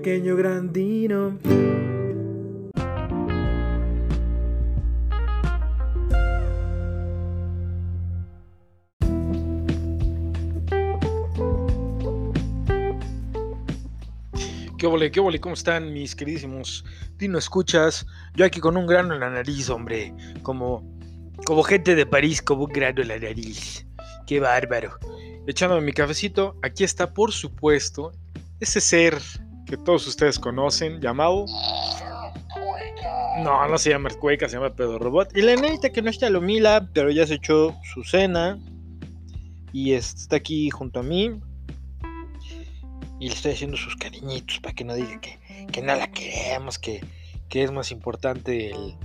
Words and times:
pequeño 0.00 0.34
grandino. 0.34 1.38
¿Qué 14.78 14.86
ole, 14.86 15.10
qué 15.10 15.20
ole? 15.20 15.38
¿Cómo 15.38 15.52
están 15.52 15.92
mis 15.92 16.16
queridísimos 16.16 16.82
Dino 17.18 17.36
Escuchas? 17.36 18.06
Yo 18.34 18.46
aquí 18.46 18.58
con 18.58 18.78
un 18.78 18.86
grano 18.86 19.12
en 19.12 19.20
la 19.20 19.28
nariz, 19.28 19.68
hombre. 19.68 20.14
Como, 20.42 20.82
como 21.44 21.62
gente 21.62 21.94
de 21.94 22.06
París, 22.06 22.40
como 22.40 22.64
un 22.64 22.72
grano 22.72 23.02
en 23.02 23.08
la 23.08 23.18
nariz. 23.18 23.86
Qué 24.26 24.40
bárbaro. 24.40 24.98
Echándome 25.46 25.82
mi 25.82 25.92
cafecito, 25.92 26.56
aquí 26.62 26.84
está, 26.84 27.12
por 27.12 27.32
supuesto, 27.32 28.12
ese 28.60 28.80
ser 28.80 29.20
que 29.70 29.76
todos 29.76 30.06
ustedes 30.08 30.38
conocen, 30.38 31.00
llamado... 31.00 31.46
No, 33.44 33.68
no 33.68 33.78
se 33.78 33.90
llama 33.90 34.10
Cueca, 34.10 34.48
se 34.48 34.56
llama 34.56 34.74
Pedro 34.74 34.98
Robot. 34.98 35.34
Y 35.36 35.42
la 35.42 35.54
neta 35.54 35.90
que 35.90 36.02
no 36.02 36.10
está 36.10 36.28
lo 36.28 36.40
mila, 36.40 36.90
pero 36.92 37.10
ya 37.10 37.24
se 37.26 37.34
echó 37.34 37.74
su 37.94 38.02
cena. 38.02 38.58
Y 39.72 39.92
está 39.92 40.36
aquí 40.36 40.68
junto 40.68 41.00
a 41.00 41.02
mí 41.04 41.40
y 43.20 43.28
le 43.28 43.34
estoy 43.34 43.52
haciendo 43.52 43.76
sus 43.76 43.94
cariñitos 43.94 44.58
para 44.58 44.74
que 44.74 44.82
no 44.82 44.94
diga 44.94 45.20
que, 45.20 45.38
que 45.70 45.80
no 45.82 45.94
la 45.94 46.10
queremos, 46.10 46.78
que, 46.78 47.04
que 47.48 47.62
es 47.62 47.70
más 47.70 47.92
importante 47.92 48.72
el, 48.72 48.96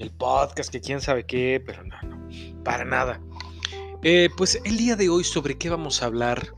el, 0.00 0.10
podcast, 0.10 0.70
que 0.70 0.80
quién 0.80 1.00
sabe 1.00 1.24
qué, 1.24 1.62
pero 1.64 1.82
no, 1.84 1.96
no, 2.02 2.28
para 2.62 2.84
nada. 2.84 3.20
Eh, 4.02 4.28
pues 4.36 4.60
el 4.64 4.76
día 4.76 4.96
de 4.96 5.08
hoy, 5.08 5.24
¿sobre 5.24 5.56
qué 5.56 5.70
vamos 5.70 6.02
a 6.02 6.06
hablar? 6.06 6.54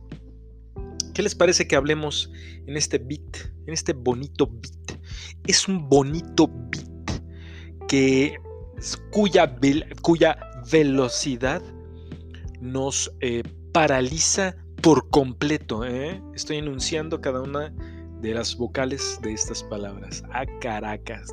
¿Qué 1.16 1.22
les 1.22 1.34
parece 1.34 1.66
que 1.66 1.76
hablemos 1.76 2.30
en 2.66 2.76
este 2.76 2.98
beat, 2.98 3.50
en 3.66 3.72
este 3.72 3.94
bonito 3.94 4.46
beat? 4.46 5.00
Es 5.46 5.66
un 5.66 5.88
bonito 5.88 6.46
beat 6.46 7.22
que, 7.88 8.36
cuya, 9.12 9.56
cuya 10.02 10.36
velocidad 10.70 11.62
nos 12.60 13.10
eh, 13.20 13.42
paraliza 13.72 14.56
por 14.82 15.08
completo. 15.08 15.86
¿eh? 15.86 16.20
Estoy 16.34 16.58
enunciando 16.58 17.22
cada 17.22 17.40
una 17.40 17.74
de 18.20 18.34
las 18.34 18.54
vocales 18.54 19.18
de 19.22 19.32
estas 19.32 19.62
palabras. 19.62 20.22
A 20.34 20.40
ah, 20.40 20.46
Caracas. 20.60 21.32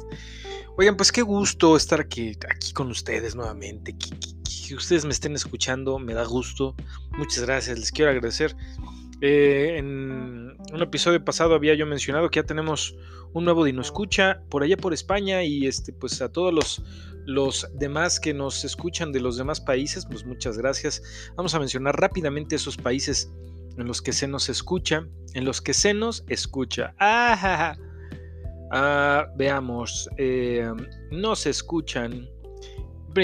Oigan, 0.77 0.95
pues 0.95 1.11
qué 1.11 1.23
gusto 1.23 1.75
estar 1.75 1.99
aquí, 1.99 2.37
aquí 2.49 2.71
con 2.71 2.89
ustedes 2.89 3.35
nuevamente. 3.35 3.97
Que, 3.97 4.11
que, 4.69 4.75
ustedes 4.75 5.03
me 5.03 5.11
estén 5.11 5.35
escuchando, 5.35 5.99
me 5.99 6.13
da 6.13 6.23
gusto. 6.23 6.73
Muchas 7.17 7.43
gracias, 7.43 7.77
les 7.77 7.91
quiero 7.91 8.11
agradecer. 8.11 8.55
Eh, 9.25 9.77
en 9.77 10.57
un 10.73 10.81
episodio 10.81 11.23
pasado 11.23 11.55
había 11.55 11.73
yo 11.75 11.85
mencionado 11.85 12.29
que 12.29 12.41
ya 12.41 12.45
tenemos 12.45 12.93
un 13.31 13.45
nuevo 13.45 13.63
Dino 13.63 13.81
Escucha 13.81 14.41
por 14.49 14.63
allá 14.63 14.75
por 14.75 14.93
España 14.93 15.45
y 15.45 15.65
este, 15.65 15.93
pues 15.93 16.21
a 16.21 16.29
todos 16.29 16.53
los, 16.53 16.83
los 17.25 17.69
demás 17.73 18.19
que 18.19 18.33
nos 18.33 18.65
escuchan 18.65 19.13
de 19.13 19.21
los 19.21 19.37
demás 19.37 19.61
países, 19.61 20.05
pues 20.05 20.25
muchas 20.25 20.57
gracias. 20.57 21.01
Vamos 21.37 21.55
a 21.55 21.59
mencionar 21.59 21.97
rápidamente 21.97 22.57
esos 22.57 22.75
países 22.75 23.31
en 23.77 23.87
los 23.87 24.01
que 24.01 24.11
se 24.11 24.27
nos 24.27 24.49
escucha, 24.49 25.07
en 25.35 25.45
los 25.45 25.61
que 25.61 25.73
se 25.73 25.93
nos 25.93 26.25
escucha. 26.27 26.93
Ah, 26.99 27.77
ah 28.73 29.27
veamos, 29.37 30.09
eh, 30.17 30.69
no 31.11 31.37
se 31.37 31.49
escuchan. 31.49 32.27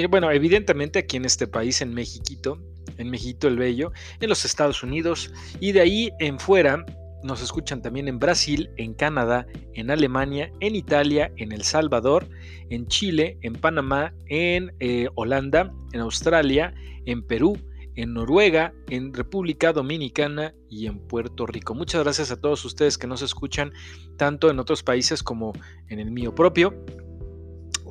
Bueno, 0.09 0.31
evidentemente 0.31 0.99
aquí 0.99 1.17
en 1.17 1.25
este 1.25 1.45
país, 1.45 1.81
en 1.81 1.93
México, 1.93 2.57
en 2.99 3.09
México 3.09 3.47
el 3.47 3.57
Bello, 3.57 3.91
en 4.19 4.29
los 4.29 4.45
Estados 4.45 4.83
Unidos 4.83 5.31
y 5.59 5.71
de 5.71 5.81
ahí 5.81 6.11
en 6.19 6.39
fuera 6.39 6.85
nos 7.23 7.41
escuchan 7.41 7.81
también 7.81 8.07
en 8.07 8.19
Brasil, 8.19 8.69
en 8.77 8.93
Canadá, 8.93 9.45
en 9.73 9.91
Alemania, 9.91 10.51
en 10.59 10.75
Italia, 10.75 11.31
en 11.35 11.51
El 11.51 11.63
Salvador, 11.63 12.27
en 12.69 12.87
Chile, 12.87 13.37
en 13.41 13.53
Panamá, 13.53 14.13
en 14.27 14.71
eh, 14.79 15.09
Holanda, 15.15 15.73
en 15.91 16.01
Australia, 16.01 16.73
en 17.05 17.25
Perú, 17.25 17.57
en 17.95 18.13
Noruega, 18.13 18.73
en 18.89 19.13
República 19.13 19.73
Dominicana 19.73 20.53
y 20.69 20.87
en 20.87 20.99
Puerto 20.99 21.45
Rico. 21.45 21.75
Muchas 21.75 22.03
gracias 22.03 22.31
a 22.31 22.39
todos 22.39 22.63
ustedes 22.63 22.97
que 22.97 23.07
nos 23.07 23.21
escuchan 23.21 23.73
tanto 24.17 24.49
en 24.49 24.59
otros 24.59 24.83
países 24.83 25.21
como 25.21 25.51
en 25.89 25.99
el 25.99 26.11
mío 26.11 26.33
propio. 26.33 26.73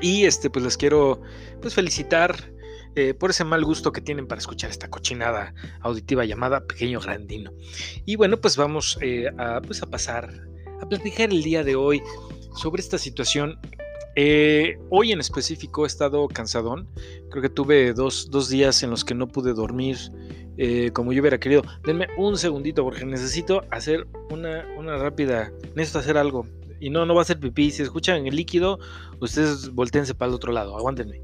Y 0.00 0.24
este, 0.24 0.48
pues 0.48 0.64
les 0.64 0.76
quiero 0.76 1.20
pues, 1.60 1.74
felicitar 1.74 2.52
eh, 2.94 3.14
por 3.14 3.30
ese 3.30 3.44
mal 3.44 3.64
gusto 3.64 3.92
que 3.92 4.00
tienen 4.00 4.26
para 4.26 4.40
escuchar 4.40 4.70
esta 4.70 4.88
cochinada 4.88 5.54
auditiva 5.80 6.24
llamada 6.24 6.66
Pequeño 6.66 7.00
Grandino. 7.00 7.52
Y 8.04 8.16
bueno, 8.16 8.40
pues 8.40 8.56
vamos 8.56 8.98
eh, 9.00 9.28
a, 9.38 9.60
pues, 9.60 9.82
a 9.82 9.86
pasar 9.86 10.32
a 10.80 10.88
platicar 10.88 11.30
el 11.30 11.42
día 11.42 11.64
de 11.64 11.74
hoy 11.74 12.02
sobre 12.54 12.80
esta 12.80 12.98
situación 12.98 13.58
eh, 14.20 14.78
hoy 14.90 15.12
en 15.12 15.20
específico 15.20 15.84
he 15.84 15.86
estado 15.86 16.26
cansadón. 16.26 16.88
Creo 17.30 17.40
que 17.40 17.48
tuve 17.48 17.92
dos, 17.92 18.48
días 18.48 18.82
en 18.82 18.90
los 18.90 19.04
que 19.04 19.14
no 19.14 19.28
pude 19.28 19.52
dormir 19.54 19.96
como 20.92 21.12
yo 21.12 21.20
hubiera 21.20 21.38
querido. 21.38 21.62
Denme 21.84 22.08
un 22.16 22.36
segundito 22.36 22.82
porque 22.82 23.04
necesito 23.04 23.62
hacer 23.70 24.08
una, 24.30 24.66
una 24.76 24.96
rápida. 24.96 25.52
Necesito 25.76 26.00
hacer 26.00 26.16
algo. 26.16 26.48
Y 26.80 26.90
no, 26.90 27.06
no 27.06 27.14
va 27.14 27.22
a 27.22 27.26
ser 27.26 27.38
pipí. 27.38 27.70
Si 27.70 27.82
escuchan 27.82 28.26
el 28.26 28.34
líquido, 28.34 28.78
ustedes 29.20 29.70
volteense 29.70 30.14
para 30.14 30.30
el 30.30 30.34
otro 30.34 30.52
lado. 30.52 30.76
Aguántenme. 30.76 31.22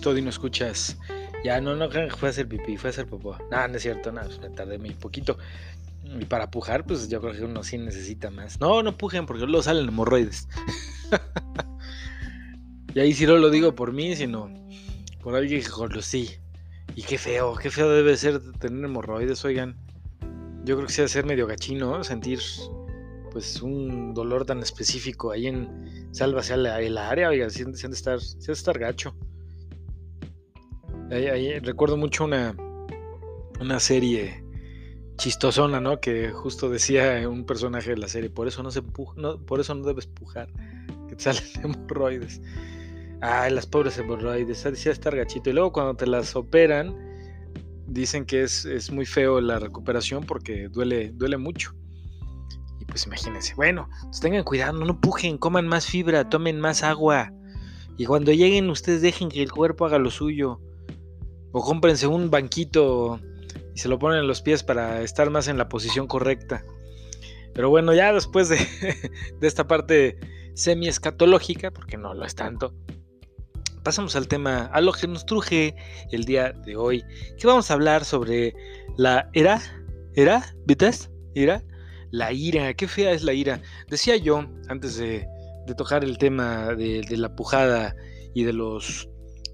Listo, 0.00 0.14
Dino, 0.14 0.30
escuchas. 0.30 0.96
Ya, 1.44 1.60
no, 1.60 1.76
no 1.76 1.90
fue 1.90 2.28
a 2.28 2.30
hacer 2.30 2.48
pipí, 2.48 2.78
fue 2.78 2.88
a 2.88 2.92
hacer 2.92 3.06
popó. 3.06 3.36
No, 3.50 3.68
no 3.68 3.76
es 3.76 3.82
cierto, 3.82 4.10
no, 4.10 4.22
pues 4.22 4.40
me 4.40 4.48
tardé 4.48 4.78
muy 4.78 4.94
poquito. 4.94 5.36
Y 6.18 6.24
para 6.24 6.50
pujar, 6.50 6.86
pues 6.86 7.10
yo 7.10 7.20
creo 7.20 7.34
que 7.34 7.44
uno 7.44 7.62
sí 7.62 7.76
necesita 7.76 8.30
más. 8.30 8.58
No, 8.60 8.82
no 8.82 8.96
pujen 8.96 9.26
porque 9.26 9.44
luego 9.44 9.62
salen 9.62 9.86
hemorroides. 9.86 10.48
y 12.94 13.00
ahí 13.00 13.12
sí 13.12 13.26
no 13.26 13.36
lo 13.36 13.50
digo 13.50 13.74
por 13.74 13.92
mí, 13.92 14.16
sino 14.16 14.48
por 15.22 15.36
alguien 15.36 15.62
que 15.62 16.00
sí. 16.00 16.30
Y 16.96 17.02
qué 17.02 17.18
feo, 17.18 17.56
qué 17.56 17.70
feo 17.70 17.90
debe 17.90 18.16
ser 18.16 18.40
tener 18.52 18.82
hemorroides, 18.82 19.44
oigan. 19.44 19.76
Yo 20.64 20.76
creo 20.76 20.86
que 20.86 20.94
se 20.94 21.02
debe 21.02 21.08
ser 21.10 21.26
medio 21.26 21.46
gachino, 21.46 22.02
sentir 22.04 22.40
pues 23.32 23.60
un 23.60 24.14
dolor 24.14 24.46
tan 24.46 24.60
específico 24.60 25.30
ahí 25.30 25.48
en 25.48 26.08
Sálvase 26.12 26.54
el 26.54 26.96
área, 26.96 27.28
oiga, 27.28 27.50
se 27.50 27.64
han 27.64 27.72
de 27.72 27.76
estar, 27.76 28.18
se 28.18 28.50
estar 28.50 28.78
gacho. 28.78 29.14
Recuerdo 31.62 31.96
mucho 31.96 32.24
una, 32.24 32.54
una 33.60 33.80
serie 33.80 34.44
chistosona, 35.16 35.80
¿no? 35.80 36.00
Que 36.00 36.30
justo 36.30 36.70
decía 36.70 37.28
un 37.28 37.44
personaje 37.44 37.90
de 37.90 37.96
la 37.98 38.08
serie, 38.08 38.30
por 38.30 38.48
eso 38.48 38.62
no 38.62 38.70
se 38.70 38.82
no, 39.16 39.38
por 39.44 39.60
eso 39.60 39.74
no 39.74 39.84
debes 39.84 40.06
pujar, 40.06 40.48
que 41.08 41.16
te 41.16 41.22
salen 41.32 41.42
hemorroides. 41.62 42.40
Ay, 43.20 43.52
las 43.52 43.66
pobres 43.66 43.98
hemorroides, 43.98 44.64
decía 44.64 44.92
estar 44.92 45.14
gachito. 45.14 45.50
Y 45.50 45.52
luego 45.52 45.72
cuando 45.72 45.94
te 45.94 46.06
las 46.06 46.34
operan, 46.36 46.96
dicen 47.86 48.24
que 48.24 48.42
es, 48.42 48.64
es 48.64 48.90
muy 48.90 49.04
feo 49.04 49.40
la 49.40 49.58
recuperación 49.58 50.24
porque 50.24 50.68
duele, 50.68 51.10
duele 51.12 51.36
mucho 51.36 51.74
pues 52.90 53.06
imagínense. 53.06 53.54
Bueno, 53.54 53.88
pues 54.02 54.20
tengan 54.20 54.44
cuidado, 54.44 54.84
no 54.84 55.00
pujen, 55.00 55.38
coman 55.38 55.66
más 55.66 55.86
fibra, 55.86 56.28
tomen 56.28 56.60
más 56.60 56.82
agua. 56.82 57.32
Y 57.96 58.04
cuando 58.04 58.32
lleguen, 58.32 58.68
ustedes 58.70 59.02
dejen 59.02 59.28
que 59.28 59.42
el 59.42 59.52
cuerpo 59.52 59.86
haga 59.86 59.98
lo 59.98 60.10
suyo. 60.10 60.60
O 61.52 61.62
cómprense 61.62 62.06
un 62.06 62.30
banquito 62.30 63.20
y 63.74 63.78
se 63.78 63.88
lo 63.88 63.98
ponen 63.98 64.20
en 64.20 64.26
los 64.26 64.42
pies 64.42 64.62
para 64.62 65.02
estar 65.02 65.30
más 65.30 65.48
en 65.48 65.58
la 65.58 65.68
posición 65.68 66.06
correcta. 66.06 66.64
Pero 67.54 67.70
bueno, 67.70 67.92
ya 67.94 68.12
después 68.12 68.48
de, 68.48 68.58
de 69.40 69.48
esta 69.48 69.66
parte 69.66 70.18
semi-escatológica, 70.54 71.70
porque 71.70 71.96
no 71.96 72.14
lo 72.14 72.24
es 72.24 72.34
tanto, 72.34 72.74
pasamos 73.82 74.16
al 74.16 74.28
tema, 74.28 74.66
a 74.66 74.80
lo 74.80 74.92
que 74.92 75.06
nos 75.06 75.26
truje 75.26 75.74
el 76.10 76.24
día 76.24 76.52
de 76.52 76.76
hoy. 76.76 77.04
Que 77.38 77.46
vamos 77.46 77.70
a 77.70 77.74
hablar 77.74 78.04
sobre 78.04 78.54
la 78.96 79.28
era, 79.32 79.60
era, 80.14 80.54
¿vites? 80.66 81.10
¿Era? 81.34 81.62
La 82.10 82.32
ira, 82.32 82.74
qué 82.74 82.88
fea 82.88 83.12
es 83.12 83.22
la 83.22 83.32
ira. 83.32 83.60
Decía 83.88 84.16
yo, 84.16 84.46
antes 84.68 84.96
de, 84.96 85.26
tocar 85.76 86.02
el 86.02 86.18
tema 86.18 86.74
de, 86.74 87.04
la 87.16 87.34
pujada 87.36 87.94
y 88.34 88.42
de 88.42 88.52
los 88.52 89.08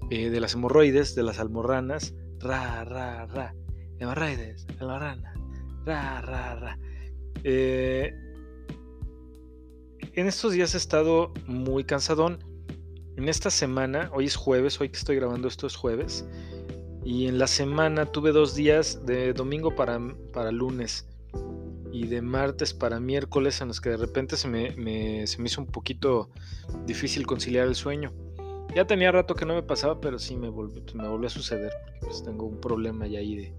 eh, 0.09 0.29
de 0.29 0.39
las 0.39 0.53
hemorroides, 0.53 1.15
de 1.15 1.23
las 1.23 1.39
almorranas, 1.39 2.13
ra, 2.39 2.83
ra, 2.85 3.25
ra, 3.25 3.53
hemorroides, 3.99 4.65
almorranas, 4.79 5.37
ra, 5.85 6.21
ra, 6.21 6.55
ra. 6.55 6.79
Eh, 7.43 8.13
en 10.13 10.27
estos 10.27 10.53
días 10.53 10.73
he 10.73 10.77
estado 10.77 11.33
muy 11.45 11.83
cansadón. 11.83 12.39
en 13.17 13.29
esta 13.29 13.49
semana, 13.49 14.09
hoy 14.13 14.25
es 14.25 14.35
jueves, 14.35 14.79
hoy 14.79 14.89
que 14.89 14.97
estoy 14.97 15.15
grabando 15.15 15.47
esto 15.47 15.67
es 15.67 15.75
jueves, 15.75 16.25
y 17.03 17.27
en 17.27 17.39
la 17.39 17.47
semana 17.47 18.05
tuve 18.05 18.31
dos 18.31 18.53
días 18.53 19.05
de 19.05 19.33
domingo 19.33 19.75
para, 19.75 19.99
para 20.33 20.51
lunes 20.51 21.07
y 21.91 22.07
de 22.07 22.21
martes 22.21 22.73
para 22.73 22.99
miércoles 22.99 23.61
en 23.61 23.69
los 23.69 23.81
que 23.81 23.89
de 23.89 23.97
repente 23.97 24.37
se 24.37 24.47
me, 24.47 25.25
se 25.25 25.41
me 25.41 25.47
hizo 25.47 25.61
un 25.61 25.67
poquito 25.67 26.29
difícil 26.85 27.25
conciliar 27.25 27.67
el 27.67 27.75
sueño. 27.75 28.13
Ya 28.77 28.85
tenía 28.85 29.11
rato 29.11 29.33
que 29.33 29.43
no 29.43 29.55
me 29.55 29.63
pasaba, 29.63 29.99
pero 29.99 30.19
sí 30.19 30.35
me 30.35 30.49
volvió, 30.49 30.83
pues, 30.83 30.93
me 30.93 31.07
volvió 31.07 31.25
a 31.25 31.31
suceder. 31.31 31.73
Pues 31.99 32.23
tengo 32.23 32.45
un 32.45 32.61
problema 32.61 33.07
ya 33.07 33.17
ahí 33.17 33.35
de, 33.35 33.53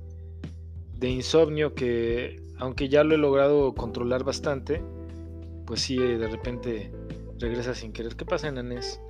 de 0.95 1.09
insomnio 1.09 1.75
que, 1.75 2.41
aunque 2.57 2.89
ya 2.89 3.03
lo 3.03 3.17
he 3.17 3.19
logrado 3.19 3.75
controlar 3.75 4.23
bastante, 4.23 4.81
pues 5.67 5.81
sí, 5.81 5.97
de 5.97 6.29
repente 6.29 6.93
regresa 7.37 7.75
sin 7.75 7.93
querer. 7.93 8.15
¿Qué 8.15 8.25
pasa, 8.25 8.49
Nanés? 8.53 9.01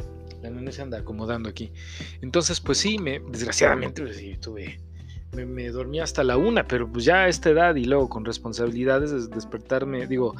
La 0.40 0.48
Nanés 0.48 0.76
se 0.76 0.80
anda 0.80 0.96
acomodando 0.96 1.50
aquí. 1.50 1.74
Entonces, 2.22 2.58
pues 2.58 2.78
sí, 2.78 2.98
me, 2.98 3.20
desgraciadamente, 3.20 4.00
pues 4.00 4.16
sí, 4.16 4.38
tuve, 4.38 4.80
me, 5.34 5.68
dormí 5.68 6.00
hasta 6.00 6.24
la 6.24 6.38
una, 6.38 6.66
pero 6.66 6.90
pues 6.90 7.04
ya 7.04 7.24
a 7.24 7.28
esta 7.28 7.50
edad 7.50 7.74
y 7.74 7.84
luego 7.84 8.08
con 8.08 8.24
responsabilidades, 8.24 9.28
despertarme, 9.28 10.06
digo, 10.06 10.34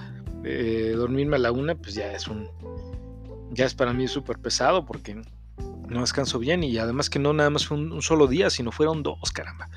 eh, 0.45 0.95
dormirme 0.97 1.37
a 1.37 1.41
la 1.41 1.53
una, 1.53 1.75
pues 1.75 1.95
ya 1.95 2.11
es 2.15 2.27
un, 2.27 2.49
ya 3.51 3.67
es 3.67 3.75
para 3.75 3.93
mí 3.93 4.09
súper 4.09 4.39
pesado 4.39 4.87
porque 4.87 5.21
no 5.95 6.01
descanso 6.01 6.39
bien 6.39 6.63
y 6.63 6.77
además 6.79 7.11
que 7.11 7.19
no 7.19 7.33
nada 7.33 7.51
más 7.51 7.67
fue 7.67 7.77
un, 7.77 8.03
solo 8.03 8.27
día, 8.27 8.51
sino 8.51 8.73
fueron 8.73 9.03
dos, 9.03 9.33
caramba. 9.33 9.69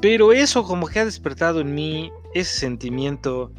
Pero 0.00 0.32
eso 0.32 0.64
como 0.64 0.86
que 0.86 1.00
ha 1.00 1.04
despertado 1.04 1.60
en 1.60 1.74
mí 1.74 2.12
ese 2.34 2.58
sentimiento 2.58 3.52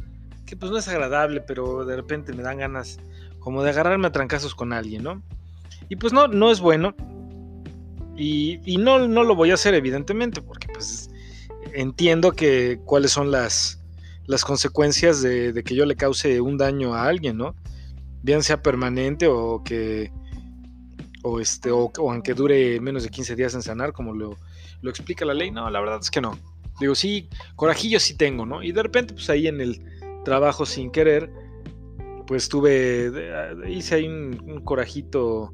que 0.46 0.56
pues 0.56 0.72
no 0.72 0.78
es 0.78 0.88
agradable, 0.88 1.42
pero 1.42 1.86
de 1.86 1.96
repente 1.96 2.34
me 2.34 2.44
dan 2.44 2.58
ganas 2.60 3.00
como 3.40 3.64
de 3.64 3.72
agarrarme 3.72 4.08
a 4.08 4.12
trancazos 4.12 4.56
con 4.56 4.72
alguien, 4.72 5.04
¿no? 5.04 5.22
Y 5.90 5.98
pues 5.98 6.14
no, 6.14 6.28
no 6.28 6.52
es 6.52 6.60
bueno. 6.60 6.96
Y, 8.16 8.78
no, 8.80 9.08
no 9.08 9.24
lo 9.24 9.36
voy 9.36 9.52
a 9.52 9.54
hacer 9.54 9.76
evidentemente, 9.76 10.42
porque 10.42 10.68
pues 10.74 11.10
entiendo 11.74 12.32
que 12.32 12.80
cuáles 12.84 13.12
son 13.12 13.30
las, 13.30 13.84
las 14.26 14.44
consecuencias 14.44 15.22
de, 15.22 15.54
de 15.54 15.64
que 15.64 15.76
yo 15.76 15.86
le 15.86 15.96
cause 15.96 16.42
un 16.42 16.58
daño 16.58 16.96
a 16.96 17.08
alguien, 17.08 17.38
¿no? 17.38 17.56
Bien 18.24 18.42
sea 18.42 18.64
permanente 18.64 19.28
o 19.28 19.62
que 19.64 20.12
o, 21.24 21.40
este, 21.40 21.72
o, 21.72 21.92
aunque 21.98 22.34
dure 22.34 22.80
menos 22.80 23.04
de 23.04 23.10
15 23.10 23.36
días 23.36 23.54
en 23.54 23.62
sanar, 23.62 23.94
como 23.94 24.14
lo, 24.14 24.38
lo, 24.82 24.90
explica 24.90 25.26
la 25.26 25.34
ley. 25.34 25.52
No, 25.52 25.70
la 25.70 25.80
verdad 25.80 26.00
es 26.02 26.12
que 26.12 26.22
no. 26.22 26.38
Digo, 26.80 26.96
sí, 26.96 27.30
corajillo 27.56 28.00
sí 28.00 28.16
tengo, 28.16 28.46
¿no? 28.46 28.64
Y 28.64 28.72
de 28.72 28.84
repente, 28.84 29.14
pues 29.14 29.30
ahí 29.30 29.48
en 29.48 29.62
el 29.62 29.82
trabajo 30.24 30.66
sin 30.66 30.92
querer, 30.92 31.32
pues 32.28 32.50
tuve, 32.50 33.12
hice 33.68 33.96
ahí 33.96 34.08
un, 34.08 34.62
corajito 34.64 35.54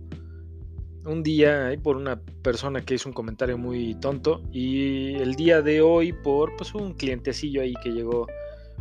un 1.06 1.22
día 1.22 1.68
ahí 1.68 1.78
por 1.78 1.98
una 1.98 2.20
persona 2.42 2.82
que 2.82 2.96
hizo 2.96 3.10
un 3.10 3.14
comentario 3.14 3.58
muy 3.58 3.94
tonto 3.96 4.42
y 4.52 5.16
el 5.16 5.36
día 5.36 5.62
de 5.62 5.82
hoy 5.82 6.14
por 6.14 6.56
pues 6.56 6.74
un 6.74 6.94
clientecillo 6.94 7.62
ahí 7.62 7.74
que 7.84 7.92
llegó 7.92 8.26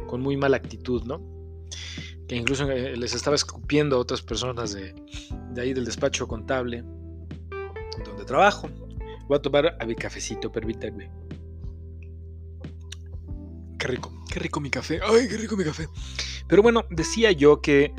con 0.06 0.20
muy 0.20 0.36
mala 0.36 0.56
actitud, 0.56 1.02
¿no? 1.04 1.20
Que 2.28 2.36
incluso 2.36 2.70
eh, 2.70 2.96
les 2.96 3.14
estaba 3.14 3.36
escupiendo 3.36 3.96
a 3.96 3.98
otras 3.98 4.22
personas 4.22 4.72
de, 4.72 4.94
de 5.50 5.60
ahí 5.60 5.72
del 5.74 5.84
despacho 5.84 6.26
contable 6.26 6.84
donde 8.04 8.24
trabajo. 8.24 8.68
Voy 9.28 9.36
a 9.36 9.42
tomar 9.42 9.76
a 9.78 9.86
mi 9.86 9.94
cafecito, 9.94 10.50
permítanme. 10.50 11.10
Qué 13.78 13.88
rico, 13.88 14.12
qué 14.30 14.38
rico 14.38 14.60
mi 14.60 14.70
café. 14.70 15.00
Ay, 15.02 15.28
qué 15.28 15.36
rico 15.36 15.56
mi 15.56 15.64
café. 15.64 15.88
Pero 16.46 16.62
bueno, 16.62 16.84
decía 16.90 17.32
yo 17.32 17.60
que, 17.60 17.92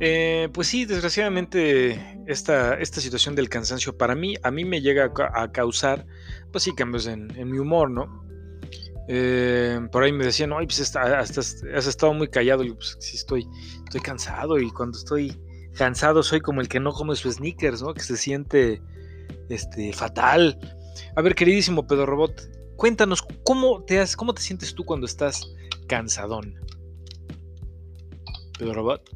eh, 0.00 0.48
pues 0.52 0.68
sí, 0.68 0.84
desgraciadamente 0.86 2.22
esta, 2.26 2.74
esta 2.74 3.00
situación 3.00 3.34
del 3.34 3.48
cansancio 3.48 3.96
para 3.96 4.14
mí, 4.14 4.34
a 4.42 4.50
mí 4.50 4.64
me 4.64 4.80
llega 4.80 5.12
a, 5.34 5.52
causar, 5.52 6.06
pues 6.50 6.64
sí, 6.64 6.74
cambios 6.74 7.06
en, 7.06 7.28
mi 7.50 7.58
humor, 7.58 7.90
¿no? 7.90 8.24
Eh, 9.08 9.80
por 9.92 10.02
ahí 10.02 10.12
me 10.12 10.24
decían, 10.24 10.52
ay, 10.52 10.66
pues 10.66 10.96
has 10.96 11.86
estado 11.86 12.14
muy 12.14 12.28
callado. 12.28 12.62
Y 12.64 12.72
pues 12.72 12.96
sí, 13.00 13.16
estoy, 13.16 13.46
estoy 13.84 14.00
cansado 14.00 14.58
y 14.58 14.70
cuando 14.70 14.98
estoy 14.98 15.38
cansado 15.74 16.22
soy 16.22 16.40
como 16.40 16.60
el 16.60 16.68
que 16.68 16.80
no 16.80 16.92
come 16.92 17.16
sus 17.16 17.36
sneakers, 17.36 17.82
¿no? 17.82 17.94
Que 17.94 18.02
se 18.02 18.16
siente 18.16 18.80
este, 19.48 19.92
fatal. 19.92 20.58
A 21.16 21.22
ver, 21.22 21.34
queridísimo 21.34 21.86
Pedro 21.86 22.06
Robot, 22.06 22.40
cuéntanos, 22.76 23.22
¿cómo 23.44 23.82
te, 23.84 24.00
has, 24.00 24.16
¿cómo 24.16 24.32
te 24.32 24.42
sientes 24.42 24.74
tú 24.74 24.84
cuando 24.84 25.06
estás 25.06 25.52
cansadón? 25.88 26.54
Pedro 28.58 28.74
Robot. 28.74 29.10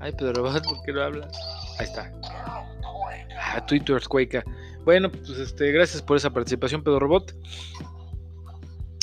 Ay, 0.00 0.12
Pedro 0.12 0.34
Robot, 0.34 0.62
¿por 0.64 0.82
qué 0.82 0.92
no 0.92 1.02
hablas? 1.02 1.36
Ahí 1.78 1.86
está. 1.86 2.12
Ah, 2.24 3.64
Twitter 3.66 3.94
Earthquake. 3.94 4.44
Bueno, 4.84 5.10
pues 5.10 5.30
este, 5.30 5.72
gracias 5.72 6.02
por 6.02 6.16
esa 6.16 6.30
participación, 6.30 6.82
Pedro 6.82 7.00
Robot. 7.00 7.34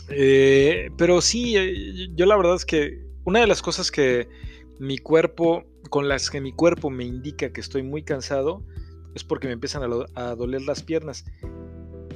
Eh, 0.09 0.89
pero 0.97 1.21
sí, 1.21 1.57
eh, 1.57 2.09
yo 2.15 2.25
la 2.25 2.37
verdad 2.37 2.55
es 2.55 2.65
que 2.65 3.05
una 3.23 3.39
de 3.39 3.47
las 3.47 3.61
cosas 3.61 3.91
que 3.91 4.27
mi 4.79 4.97
cuerpo, 4.97 5.65
con 5.89 6.07
las 6.07 6.29
que 6.29 6.41
mi 6.41 6.51
cuerpo 6.51 6.89
me 6.89 7.05
indica 7.05 7.51
que 7.51 7.61
estoy 7.61 7.83
muy 7.83 8.03
cansado, 8.03 8.63
es 9.15 9.23
porque 9.23 9.47
me 9.47 9.53
empiezan 9.53 9.81
a, 10.15 10.35
doler 10.35 10.61
las 10.61 10.83
piernas. 10.83 11.25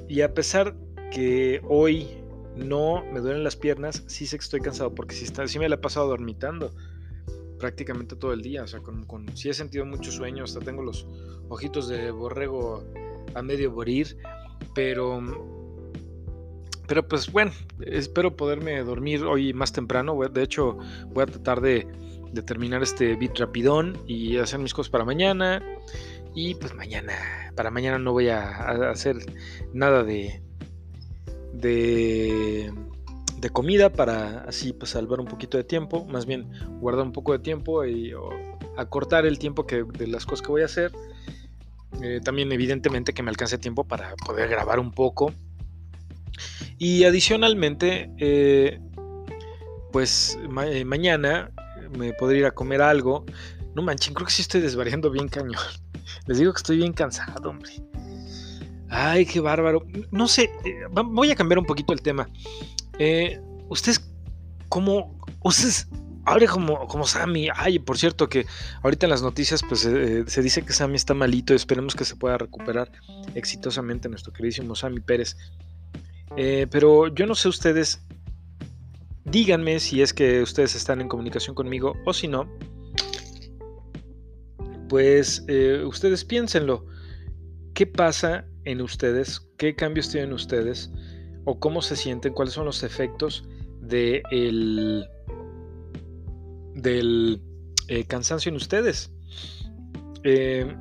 Y 0.08 0.22
a 0.22 0.34
pesar 0.34 0.76
que 1.12 1.62
hoy 1.68 2.08
no 2.56 3.04
me 3.06 3.22
duelen 3.22 3.44
las 3.44 3.56
piernas, 3.56 4.04
sí 4.08 4.28
sé 4.28 4.38
que 4.38 4.44
estoy 4.44 4.60
cansado 4.60 4.94
porque 4.94 5.16
sí, 5.16 5.24
está, 5.24 5.48
sí 5.48 5.60
me 5.60 5.70
la 5.70 5.76
he 5.76 5.80
pasado 5.80 6.08
dormitando 6.08 6.74
prácticamente 7.58 8.16
todo 8.16 8.34
el 8.34 8.42
día. 8.42 8.64
O 8.64 8.68
sea, 8.68 8.82
con, 8.82 9.06
con, 9.06 9.36
sí 9.36 9.50
he 9.50 9.54
sentido 9.54 9.86
mucho 9.86 10.12
sueño, 10.12 10.44
hasta 10.44 10.60
tengo 10.60 10.84
los 10.84 11.08
ojitos 11.48 11.88
de 11.88 12.12
borrego 12.12 12.84
a 13.34 13.42
medio 13.42 13.72
morir. 13.72 14.18
Pero, 14.76 15.22
pero 16.90 17.08
pues 17.08 17.32
bueno, 17.32 17.52
espero 17.86 18.36
poderme 18.36 18.84
dormir 18.84 19.24
hoy 19.24 19.54
más 19.54 19.72
temprano. 19.72 20.20
De 20.28 20.42
hecho, 20.42 20.80
voy 21.14 21.22
a 21.22 21.28
tratar 21.28 21.62
de 21.62 21.86
terminar 22.46 22.82
este 22.82 23.16
beat 23.16 23.38
rapidón 23.38 23.96
y 24.08 24.38
hacer 24.38 24.60
mis 24.60 24.74
cosas 24.74 24.90
para 24.90 25.06
mañana. 25.06 25.64
Y 26.34 26.56
pues 26.56 26.74
mañana, 26.74 27.14
para 27.56 27.70
mañana 27.70 28.00
no 28.00 28.12
voy 28.12 28.30
a, 28.30 28.90
hacer 28.90 29.18
nada 29.72 30.04
de, 30.04 30.42
de, 31.54 32.74
de, 33.38 33.50
comida 33.52 33.92
para 33.92 34.46
así 34.46 34.74
pues 34.74 34.90
salvar 34.92 35.20
un 35.20 35.28
poquito 35.28 35.58
de 35.58 35.64
tiempo, 35.64 36.06
más 36.06 36.26
bien 36.26 36.50
guardar 36.80 37.06
un 37.06 37.12
poco 37.12 37.34
de 37.34 37.40
tiempo 37.40 37.86
y 37.86 38.14
acortar 38.78 39.28
el 39.28 39.38
tiempo 39.38 39.68
que, 39.68 39.84
de 39.84 40.08
las 40.08 40.26
cosas 40.26 40.42
que 40.42 40.52
voy 40.52 40.64
a 40.64 40.66
hacer. 40.66 40.92
Eh, 42.02 42.20
también 42.24 42.52
evidentemente 42.52 43.14
que 43.14 43.22
me 43.22 43.30
alcance 43.30 43.60
tiempo 43.60 43.84
para 43.84 44.16
poder 44.26 44.50
grabar 44.50 44.80
un 44.80 44.92
poco. 44.92 45.34
Y 46.78 47.04
adicionalmente, 47.04 48.12
eh, 48.18 48.80
pues 49.92 50.38
eh, 50.66 50.86
mañana 50.86 51.52
me 51.98 52.14
podría 52.14 52.40
ir 52.40 52.46
a 52.46 52.52
comer 52.52 52.82
algo. 52.82 53.26
No 53.76 53.82
manchen, 53.82 54.14
creo 54.14 54.28
que 54.28 54.34
sí 54.34 54.42
estoy 54.42 54.62
desvariando 54.62 55.12
bien 55.12 55.28
cañón. 55.28 55.56
Les 56.28 56.38
digo 56.38 56.54
que 56.54 56.58
estoy 56.58 56.78
bien 56.78 56.94
cansado, 56.94 57.50
hombre. 57.50 57.72
Ay, 58.90 59.26
qué 59.26 59.40
bárbaro. 59.40 59.86
No 60.12 60.28
sé, 60.28 60.50
eh, 60.66 60.86
voy 60.92 61.32
a 61.32 61.36
cambiar 61.36 61.60
un 61.60 61.66
poquito 61.66 61.94
el 61.94 62.02
tema. 62.02 62.30
Ustedes, 63.70 64.10
como, 64.68 65.20
ustedes, 65.44 65.88
ahora 66.26 66.48
como, 66.48 66.88
como 66.88 67.06
Sammy, 67.06 67.50
ay, 67.56 67.80
por 67.80 67.98
cierto 67.98 68.30
que 68.30 68.46
ahorita 68.84 69.06
en 69.06 69.12
las 69.12 69.22
noticias 69.22 69.62
pues 69.68 69.82
se 69.82 70.42
dice 70.42 70.64
que 70.64 70.74
Sammy 70.74 70.96
está 70.96 71.14
malito, 71.14 71.54
esperemos 71.54 71.96
que 71.96 72.04
se 72.04 72.16
pueda 72.16 72.38
recuperar 72.38 72.92
exitosamente 73.36 74.10
nuestro 74.10 74.34
queridísimo 74.34 74.76
Sammy 74.76 75.00
Pérez. 75.00 75.38
Pero 76.36 77.08
yo 77.08 77.26
no 77.26 77.36
sé 77.36 77.50
ustedes 77.50 78.02
Díganme 79.32 79.80
si 79.80 80.02
es 80.02 80.12
que 80.12 80.42
ustedes 80.42 80.76
están 80.76 81.02
en 81.02 81.08
comunicación 81.08 81.56
conmigo 81.56 81.94
o 82.04 82.14
si 82.14 82.28
no, 82.28 82.50
pues 84.88 85.46
eh, 85.48 85.84
ustedes 85.86 86.26
piénsenlo. 86.26 86.88
¿Qué 87.76 87.86
pasa 87.86 88.46
en 88.66 88.82
ustedes? 88.82 89.48
¿Qué 89.58 89.76
cambios 89.76 90.10
tienen 90.10 90.34
ustedes? 90.34 90.92
¿O 91.46 91.60
cómo 91.60 91.84
se 91.84 91.96
sienten? 91.96 92.34
¿Cuáles 92.34 92.56
son 92.56 92.66
los 92.66 92.82
efectos 92.82 93.48
de 93.82 94.24
el, 94.32 95.08
del 96.74 97.40
eh, 97.88 98.06
cansancio 98.06 98.50
en 98.50 98.56
ustedes? 98.56 99.12
Eh, 100.24 100.76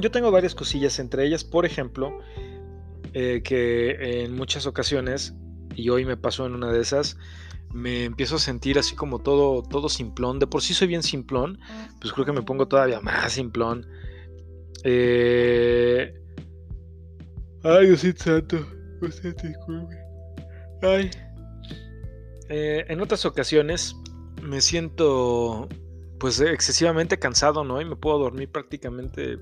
yo 0.00 0.10
tengo 0.10 0.30
varias 0.30 0.54
cosillas, 0.54 0.98
entre 0.98 1.24
ellas, 1.24 1.44
por 1.44 1.64
ejemplo, 1.64 2.12
que 3.12 4.24
en 4.24 4.34
muchas 4.34 4.66
ocasiones 4.66 5.34
y 5.74 5.88
hoy 5.88 6.04
me 6.04 6.16
pasó 6.16 6.46
en 6.46 6.54
una 6.54 6.72
de 6.72 6.80
esas, 6.80 7.16
me 7.72 8.04
empiezo 8.04 8.36
a 8.36 8.38
sentir 8.38 8.78
así 8.78 8.94
como 8.94 9.20
todo, 9.20 9.62
todo 9.62 9.88
simplón. 9.88 10.38
De 10.38 10.46
por 10.46 10.62
sí 10.62 10.74
soy 10.74 10.88
bien 10.88 11.02
simplón, 11.02 11.58
pues 12.00 12.12
creo 12.12 12.26
que 12.26 12.32
me 12.32 12.42
pongo 12.42 12.68
todavía 12.68 13.00
más 13.00 13.32
simplón. 13.32 13.86
Eh... 14.84 16.14
Ay, 17.64 17.86
Diosito 17.86 18.24
santo, 18.24 18.66
Ay. 20.82 21.10
Eh, 22.48 22.84
en 22.88 23.00
otras 23.00 23.24
ocasiones 23.24 23.96
me 24.42 24.60
siento 24.60 25.68
pues 26.18 26.40
excesivamente 26.40 27.18
cansado, 27.18 27.64
¿no? 27.64 27.80
Y 27.80 27.84
me 27.84 27.96
puedo 27.96 28.18
dormir 28.18 28.50
prácticamente 28.50 29.38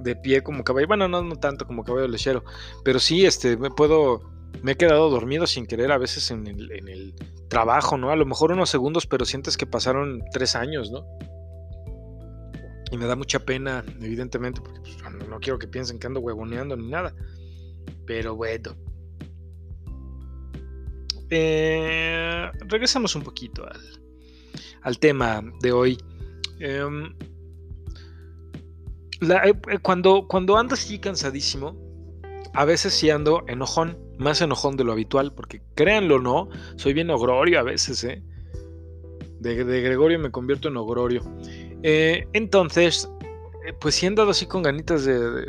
de 0.00 0.16
pie 0.16 0.42
como 0.42 0.64
caballo. 0.64 0.86
Bueno, 0.86 1.08
no, 1.08 1.22
no 1.22 1.36
tanto 1.36 1.66
como 1.66 1.84
caballo 1.84 2.08
lechero, 2.08 2.44
pero 2.84 2.98
sí, 2.98 3.24
este, 3.26 3.56
me 3.56 3.70
puedo, 3.70 4.22
me 4.62 4.72
he 4.72 4.76
quedado 4.76 5.10
dormido 5.10 5.46
sin 5.46 5.66
querer 5.66 5.92
a 5.92 5.98
veces 5.98 6.30
en 6.30 6.46
el, 6.46 6.70
en 6.72 6.88
el 6.88 7.14
trabajo, 7.48 7.96
¿no? 7.96 8.10
A 8.10 8.16
lo 8.16 8.26
mejor 8.26 8.52
unos 8.52 8.70
segundos, 8.70 9.06
pero 9.06 9.24
sientes 9.24 9.56
que 9.56 9.66
pasaron 9.66 10.22
tres 10.32 10.56
años, 10.56 10.90
¿no? 10.90 11.04
Y 12.90 12.98
me 12.98 13.06
da 13.06 13.16
mucha 13.16 13.40
pena, 13.40 13.84
evidentemente, 14.02 14.60
porque 14.60 14.80
pues, 14.80 15.28
no, 15.28 15.40
quiero 15.40 15.58
que 15.58 15.66
piensen 15.66 15.98
que 15.98 16.06
ando 16.06 16.20
huevoneando 16.20 16.76
ni 16.76 16.88
nada. 16.88 17.14
Pero 18.06 18.36
bueno. 18.36 18.76
Eh, 21.30 22.50
regresamos 22.68 23.16
un 23.16 23.22
poquito 23.22 23.66
al, 23.66 23.80
al 24.82 24.98
tema 24.98 25.42
de 25.60 25.72
hoy. 25.72 25.98
Eh, 26.60 26.84
eh, 29.22 29.78
cuando, 29.80 30.26
cuando 30.28 30.56
ando 30.56 30.74
así 30.74 30.98
cansadísimo, 30.98 31.76
a 32.54 32.64
veces 32.64 32.92
sí 32.92 33.10
ando 33.10 33.44
enojón, 33.46 33.98
más 34.18 34.40
enojón 34.40 34.76
de 34.76 34.84
lo 34.84 34.92
habitual, 34.92 35.32
porque 35.32 35.62
créanlo 35.74 36.16
o 36.16 36.18
no, 36.18 36.48
soy 36.76 36.92
bien 36.92 37.10
ogrorio 37.10 37.60
a 37.60 37.62
veces, 37.62 38.02
¿eh? 38.04 38.22
De, 39.40 39.54
Gregorio 39.54 40.18
me 40.18 40.30
convierto 40.30 40.68
en 40.68 40.76
ogrorio. 40.76 41.22
Eh, 41.82 42.26
entonces, 42.32 43.10
pues 43.80 43.96
sí 43.96 44.06
he 44.06 44.08
andado 44.08 44.30
así 44.30 44.46
con 44.46 44.62
ganitas 44.62 45.04
de, 45.04 45.46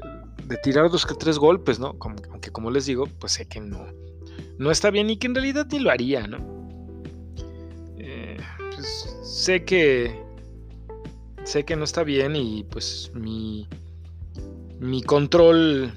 tirar 0.63 0.89
dos 0.89 1.05
que 1.05 1.13
tres 1.15 1.37
golpes, 1.37 1.79
¿no? 1.79 1.95
aunque 1.99 2.51
como 2.51 2.69
les 2.69 2.85
digo, 2.85 3.05
pues 3.19 3.33
sé 3.33 3.47
que 3.47 3.59
no, 3.59 3.85
no 4.57 4.71
está 4.71 4.91
bien 4.91 5.09
y 5.09 5.17
que 5.17 5.27
en 5.27 5.35
realidad 5.35 5.67
ni 5.71 5.79
lo 5.79 5.89
haría, 5.89 6.27
¿no? 6.27 6.37
pues 8.75 9.17
sé 9.23 9.63
que 9.63 10.22
sé 11.43 11.65
que 11.65 11.75
no 11.75 11.83
está 11.83 12.03
bien 12.03 12.35
y 12.35 12.63
pues 12.63 13.11
mi, 13.13 13.67
mi 14.79 15.01
control, 15.03 15.93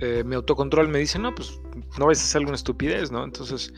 eh, 0.00 0.22
mi 0.24 0.34
autocontrol 0.34 0.88
me 0.88 0.98
dice, 0.98 1.18
no, 1.18 1.34
pues 1.34 1.60
no 1.98 2.06
vais 2.06 2.20
a 2.20 2.24
hacer 2.24 2.40
alguna 2.40 2.56
estupidez, 2.56 3.10
¿no? 3.10 3.24
Entonces, 3.24 3.72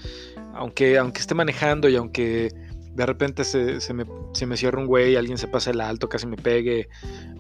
aunque, 0.54 0.99
aunque 0.99 1.21
esté 1.21 1.35
manejando 1.35 1.88
y 1.88 1.97
aunque 1.97 2.50
de 2.95 3.06
repente 3.06 3.45
se, 3.45 3.78
me, 3.92 4.06
se 4.33 4.47
me 4.47 4.56
cierra 4.56 4.80
un 4.80 4.87
güey, 4.87 5.16
alguien 5.16 5.37
se 5.37 5.49
pasa 5.49 5.71
el 5.71 5.83
alto, 5.83 6.09
casi 6.09 6.26
me 6.26 6.37
pegue, 6.37 6.88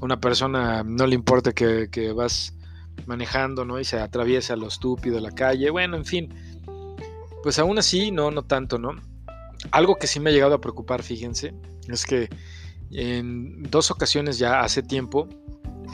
una 0.00 0.20
persona 0.20 0.82
no 0.84 1.06
le 1.06 1.14
importa 1.14 1.52
que, 1.52 1.88
que 1.90 2.12
vas 2.12 2.54
manejando, 3.06 3.64
¿no? 3.64 3.80
Y 3.80 3.84
se 3.84 3.98
atraviesa 3.98 4.56
lo 4.56 4.68
estúpido 4.68 5.18
la 5.20 5.30
calle, 5.30 5.70
bueno, 5.70 5.96
en 5.96 6.04
fin, 6.04 6.34
pues 7.42 7.58
aún 7.58 7.78
así, 7.78 8.10
no, 8.10 8.30
no 8.30 8.42
tanto, 8.42 8.78
¿no? 8.78 8.90
Algo 9.70 9.96
que 9.96 10.06
sí 10.06 10.20
me 10.20 10.30
ha 10.30 10.32
llegado 10.32 10.54
a 10.54 10.60
preocupar, 10.60 11.02
fíjense, 11.02 11.54
es 11.88 12.04
que 12.04 12.28
en 12.90 13.62
dos 13.64 13.90
ocasiones 13.90 14.38
ya 14.38 14.60
hace 14.60 14.82
tiempo 14.82 15.28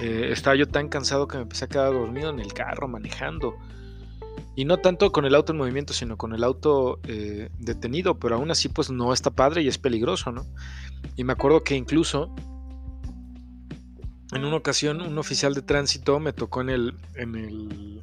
eh, 0.00 0.30
estaba 0.32 0.56
yo 0.56 0.66
tan 0.68 0.88
cansado 0.88 1.28
que 1.28 1.36
me 1.36 1.42
empecé 1.42 1.66
a 1.66 1.68
quedar 1.68 1.92
dormido 1.92 2.30
en 2.30 2.40
el 2.40 2.52
carro 2.52 2.88
manejando. 2.88 3.56
Y 4.54 4.64
no 4.64 4.78
tanto 4.78 5.12
con 5.12 5.24
el 5.24 5.34
auto 5.34 5.52
en 5.52 5.58
movimiento, 5.58 5.94
sino 5.94 6.16
con 6.16 6.34
el 6.34 6.44
auto 6.44 7.00
eh, 7.04 7.50
detenido, 7.58 8.18
pero 8.18 8.36
aún 8.36 8.50
así 8.50 8.68
pues 8.68 8.90
no 8.90 9.12
está 9.12 9.30
padre 9.30 9.62
y 9.62 9.68
es 9.68 9.78
peligroso, 9.78 10.30
¿no? 10.30 10.46
Y 11.16 11.24
me 11.24 11.32
acuerdo 11.32 11.62
que 11.62 11.74
incluso 11.74 12.34
en 14.32 14.44
una 14.44 14.56
ocasión 14.56 15.00
un 15.00 15.18
oficial 15.18 15.54
de 15.54 15.62
tránsito 15.62 16.18
me 16.20 16.32
tocó 16.32 16.60
en 16.62 16.70
el, 16.70 16.94
en 17.14 17.34
el, 17.34 18.02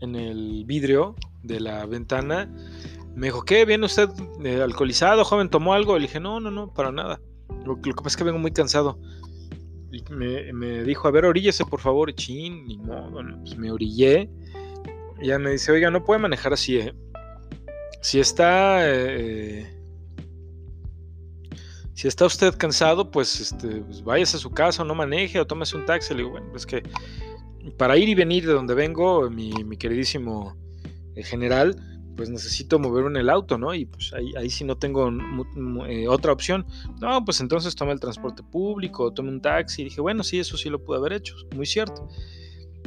en 0.00 0.14
el 0.14 0.64
vidrio 0.66 1.14
de 1.42 1.60
la 1.60 1.86
ventana. 1.86 2.48
Me 3.14 3.28
dijo, 3.28 3.42
¿qué? 3.42 3.64
¿Viene 3.64 3.86
usted 3.86 4.10
eh, 4.44 4.60
alcoholizado, 4.60 5.24
joven? 5.24 5.48
¿Tomó 5.48 5.72
algo? 5.74 5.96
Le 5.96 6.02
dije, 6.02 6.20
no, 6.20 6.40
no, 6.40 6.50
no, 6.50 6.72
para 6.72 6.92
nada. 6.92 7.20
Lo, 7.66 7.80
que 7.80 7.92
pasa 7.92 8.08
es 8.08 8.16
que 8.16 8.24
vengo 8.24 8.38
muy 8.38 8.52
cansado. 8.52 8.98
Y 9.92 10.02
me, 10.12 10.84
dijo, 10.84 11.08
a 11.08 11.10
ver, 11.10 11.24
oríllese 11.24 11.64
por 11.64 11.80
favor. 11.80 12.14
Chin, 12.14 12.66
ni 12.66 12.78
modo. 12.78 13.20
Pues 13.40 13.56
me 13.56 13.70
orillé. 13.70 14.30
Y 15.20 15.28
ya 15.28 15.38
me 15.38 15.50
dice, 15.50 15.72
oiga, 15.72 15.90
no 15.90 16.04
puede 16.04 16.20
manejar 16.20 16.52
así, 16.52 16.78
¿eh? 16.78 16.94
Si 18.02 18.20
está... 18.20 18.78
Eh, 18.82 19.72
si 21.94 22.08
está 22.08 22.26
usted 22.26 22.54
cansado, 22.58 23.10
pues, 23.10 23.40
este, 23.40 23.80
pues 23.80 24.04
váyase 24.04 24.36
a 24.36 24.40
su 24.40 24.50
casa, 24.50 24.82
o 24.82 24.84
no 24.84 24.94
maneje, 24.94 25.40
o 25.40 25.46
tómese 25.46 25.76
un 25.76 25.86
taxi. 25.86 26.12
Le 26.12 26.18
digo, 26.18 26.32
bueno, 26.32 26.54
es 26.54 26.66
que 26.66 26.82
para 27.78 27.96
ir 27.96 28.08
y 28.08 28.14
venir 28.14 28.46
de 28.46 28.52
donde 28.52 28.74
vengo, 28.74 29.30
mi, 29.30 29.50
mi 29.64 29.76
queridísimo 29.76 30.56
eh, 31.14 31.22
general, 31.22 31.95
pues 32.16 32.30
necesito 32.30 32.78
moverme 32.78 33.10
en 33.10 33.16
el 33.16 33.30
auto, 33.30 33.58
¿no? 33.58 33.74
Y 33.74 33.84
pues 33.84 34.12
ahí, 34.14 34.32
ahí 34.36 34.50
sí 34.50 34.64
no 34.64 34.76
tengo 34.76 35.10
eh, 35.86 36.08
otra 36.08 36.32
opción. 36.32 36.66
No, 37.00 37.24
pues 37.24 37.40
entonces 37.40 37.76
tome 37.76 37.92
el 37.92 38.00
transporte 38.00 38.42
público, 38.42 39.12
tome 39.12 39.28
un 39.28 39.40
taxi. 39.40 39.84
Dije, 39.84 40.00
bueno, 40.00 40.24
sí, 40.24 40.38
eso 40.38 40.56
sí 40.56 40.70
lo 40.70 40.82
pude 40.82 40.98
haber 40.98 41.12
hecho, 41.12 41.36
muy 41.54 41.66
cierto. 41.66 42.08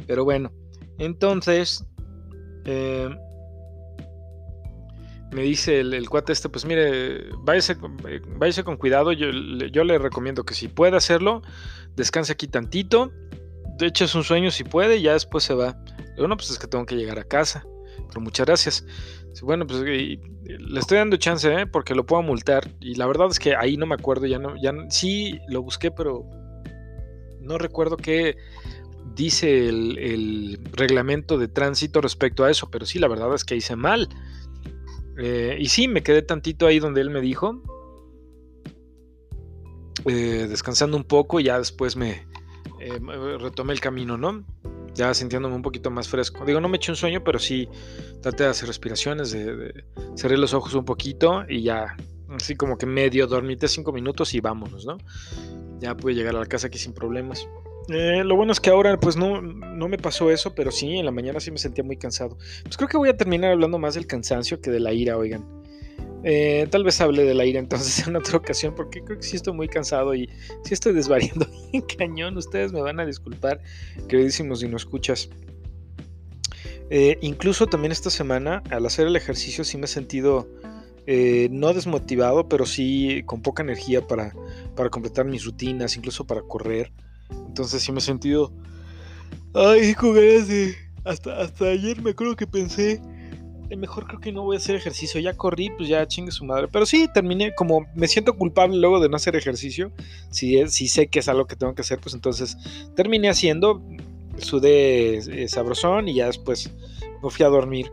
Pero 0.06 0.24
bueno, 0.24 0.52
entonces 0.98 1.86
eh, 2.64 3.08
me 5.32 5.42
dice 5.42 5.80
el, 5.80 6.08
cuate 6.08 6.32
este, 6.32 6.48
pues 6.48 6.64
mire, 6.64 7.30
váyase, 7.38 7.76
eh, 8.08 8.20
váyase 8.36 8.64
con 8.64 8.76
cuidado. 8.76 9.12
Yo, 9.12 9.28
yo, 9.30 9.84
le 9.84 9.98
recomiendo 9.98 10.44
que 10.44 10.54
si 10.54 10.68
puede 10.68 10.96
hacerlo, 10.96 11.42
descanse 11.94 12.32
aquí 12.32 12.48
tantito. 12.48 13.12
De 13.78 13.86
hecho, 13.86 14.04
es 14.04 14.14
un 14.14 14.24
sueño 14.24 14.50
si 14.50 14.64
puede, 14.64 14.96
y 14.96 15.02
ya 15.02 15.12
después 15.12 15.44
se 15.44 15.54
va. 15.54 15.78
Bueno, 16.18 16.36
pues 16.36 16.50
es 16.50 16.58
que 16.58 16.66
tengo 16.66 16.84
que 16.84 16.96
llegar 16.96 17.18
a 17.18 17.24
casa. 17.24 17.64
Pero 18.08 18.20
muchas 18.20 18.46
gracias. 18.46 18.86
Bueno, 19.42 19.66
pues 19.66 19.80
le 19.82 20.80
estoy 20.80 20.98
dando 20.98 21.16
chance, 21.16 21.52
¿eh? 21.52 21.66
porque 21.66 21.94
lo 21.94 22.04
puedo 22.04 22.22
multar. 22.22 22.70
Y 22.80 22.94
la 22.96 23.06
verdad 23.06 23.28
es 23.30 23.38
que 23.38 23.54
ahí 23.54 23.76
no 23.76 23.86
me 23.86 23.94
acuerdo, 23.94 24.26
ya 24.26 24.38
no, 24.38 24.54
ya 24.60 24.72
sí 24.90 25.38
lo 25.48 25.62
busqué, 25.62 25.90
pero 25.90 26.24
no 27.40 27.58
recuerdo 27.58 27.96
qué 27.96 28.36
dice 29.14 29.68
el, 29.68 30.60
reglamento 30.72 31.38
de 31.38 31.48
tránsito 31.48 32.00
respecto 32.00 32.44
a 32.44 32.50
eso. 32.50 32.70
Pero 32.70 32.86
sí, 32.86 32.98
la 32.98 33.08
verdad 33.08 33.34
es 33.34 33.44
que 33.44 33.56
hice 33.56 33.76
mal. 33.76 34.08
Eh, 35.18 35.56
y 35.58 35.68
sí, 35.68 35.88
me 35.88 36.02
quedé 36.02 36.22
tantito 36.22 36.66
ahí 36.66 36.78
donde 36.78 37.00
él 37.00 37.10
me 37.10 37.20
dijo. 37.20 37.62
Eh, 40.06 40.46
descansando 40.48 40.96
un 40.96 41.04
poco 41.04 41.40
y 41.40 41.44
ya 41.44 41.58
después 41.58 41.94
me 41.94 42.26
retomé 43.38 43.74
el 43.74 43.80
camino, 43.80 44.16
¿no? 44.16 44.44
Ya 44.94 45.14
sintiéndome 45.14 45.54
un 45.54 45.62
poquito 45.62 45.90
más 45.90 46.08
fresco. 46.08 46.44
Digo, 46.44 46.60
no 46.60 46.68
me 46.68 46.76
eché 46.76 46.92
un 46.92 46.96
sueño, 46.96 47.22
pero 47.24 47.38
sí 47.38 47.68
traté 48.22 48.44
de 48.44 48.50
hacer 48.50 48.68
respiraciones, 48.68 49.32
de, 49.32 49.84
cerrar 50.14 50.38
los 50.38 50.54
ojos 50.54 50.74
un 50.74 50.84
poquito 50.84 51.44
y 51.48 51.62
ya, 51.62 51.96
así 52.28 52.56
como 52.56 52.76
que 52.76 52.86
medio 52.86 53.26
dormite 53.26 53.68
cinco 53.68 53.92
minutos 53.92 54.34
y 54.34 54.40
vámonos, 54.40 54.86
¿no? 54.86 54.98
Ya 55.80 55.96
pude 55.96 56.14
llegar 56.14 56.36
a 56.36 56.40
la 56.40 56.46
casa 56.46 56.66
aquí 56.66 56.78
sin 56.78 56.92
problemas. 56.92 57.48
Eh, 57.88 58.22
lo 58.24 58.36
bueno 58.36 58.52
es 58.52 58.60
que 58.60 58.70
ahora 58.70 59.00
pues 59.00 59.16
no, 59.16 59.40
no 59.42 59.88
me 59.88 59.98
pasó 59.98 60.30
eso, 60.30 60.54
pero 60.54 60.70
sí, 60.70 60.98
en 60.98 61.06
la 61.06 61.10
mañana 61.10 61.40
sí 61.40 61.50
me 61.50 61.58
sentía 61.58 61.82
muy 61.82 61.96
cansado. 61.96 62.36
Pues 62.62 62.76
creo 62.76 62.88
que 62.88 62.96
voy 62.96 63.08
a 63.08 63.16
terminar 63.16 63.52
hablando 63.52 63.78
más 63.78 63.94
del 63.94 64.06
cansancio 64.06 64.60
que 64.60 64.70
de 64.70 64.80
la 64.80 64.92
ira, 64.92 65.16
oigan. 65.16 65.59
Eh, 66.22 66.66
tal 66.70 66.84
vez 66.84 67.00
hable 67.00 67.24
de 67.24 67.32
la 67.32 67.46
ira 67.46 67.58
entonces 67.58 68.04
en 68.06 68.16
otra 68.16 68.36
ocasión, 68.36 68.74
porque 68.74 69.02
creo 69.02 69.18
que 69.18 69.24
sí 69.24 69.36
estoy 69.36 69.54
muy 69.54 69.68
cansado 69.68 70.14
y 70.14 70.28
sí 70.64 70.74
estoy 70.74 70.92
desvariando 70.92 71.46
en 71.72 71.82
cañón. 71.82 72.36
Ustedes 72.36 72.72
me 72.72 72.82
van 72.82 73.00
a 73.00 73.06
disculpar, 73.06 73.60
queridísimos, 74.08 74.60
si 74.60 74.68
no 74.68 74.76
escuchas. 74.76 75.28
Eh, 76.90 77.18
incluso 77.20 77.66
también 77.66 77.92
esta 77.92 78.10
semana, 78.10 78.62
al 78.70 78.84
hacer 78.84 79.06
el 79.06 79.16
ejercicio, 79.16 79.62
sí 79.64 79.78
me 79.78 79.84
he 79.84 79.88
sentido 79.88 80.48
eh, 81.06 81.48
no 81.50 81.72
desmotivado, 81.72 82.48
pero 82.48 82.66
sí 82.66 83.22
con 83.26 83.42
poca 83.42 83.62
energía 83.62 84.06
para, 84.06 84.34
para 84.74 84.90
completar 84.90 85.24
mis 85.24 85.44
rutinas, 85.44 85.96
incluso 85.96 86.26
para 86.26 86.42
correr. 86.42 86.92
Entonces 87.30 87.82
sí 87.82 87.92
me 87.92 87.98
he 87.98 88.02
sentido. 88.02 88.52
Ay, 89.54 89.94
con 89.94 90.14
ganas 90.14 90.48
de. 90.48 90.74
Hasta, 91.04 91.40
hasta 91.40 91.66
ayer 91.66 92.02
me 92.02 92.10
acuerdo 92.10 92.36
que 92.36 92.46
pensé 92.46 93.00
mejor 93.76 94.06
creo 94.06 94.20
que 94.20 94.32
no 94.32 94.42
voy 94.42 94.56
a 94.56 94.58
hacer 94.58 94.76
ejercicio. 94.76 95.20
Ya 95.20 95.34
corrí, 95.36 95.70
pues 95.76 95.88
ya 95.88 96.06
chingue 96.06 96.32
su 96.32 96.44
madre. 96.44 96.68
Pero 96.68 96.86
sí, 96.86 97.08
terminé, 97.12 97.54
como 97.54 97.86
me 97.94 98.08
siento 98.08 98.34
culpable 98.34 98.76
luego 98.78 99.00
de 99.00 99.08
no 99.08 99.16
hacer 99.16 99.36
ejercicio. 99.36 99.92
Si, 100.30 100.66
si 100.68 100.88
sé 100.88 101.08
que 101.08 101.20
es 101.20 101.28
algo 101.28 101.46
que 101.46 101.56
tengo 101.56 101.74
que 101.74 101.82
hacer, 101.82 102.00
pues 102.00 102.14
entonces 102.14 102.56
terminé 102.96 103.28
haciendo. 103.28 103.82
Sudé 104.38 105.18
eh, 105.18 105.48
sabrosón 105.48 106.08
y 106.08 106.14
ya 106.14 106.26
después 106.26 106.70
me 107.22 107.30
fui 107.30 107.44
a 107.44 107.48
dormir. 107.48 107.90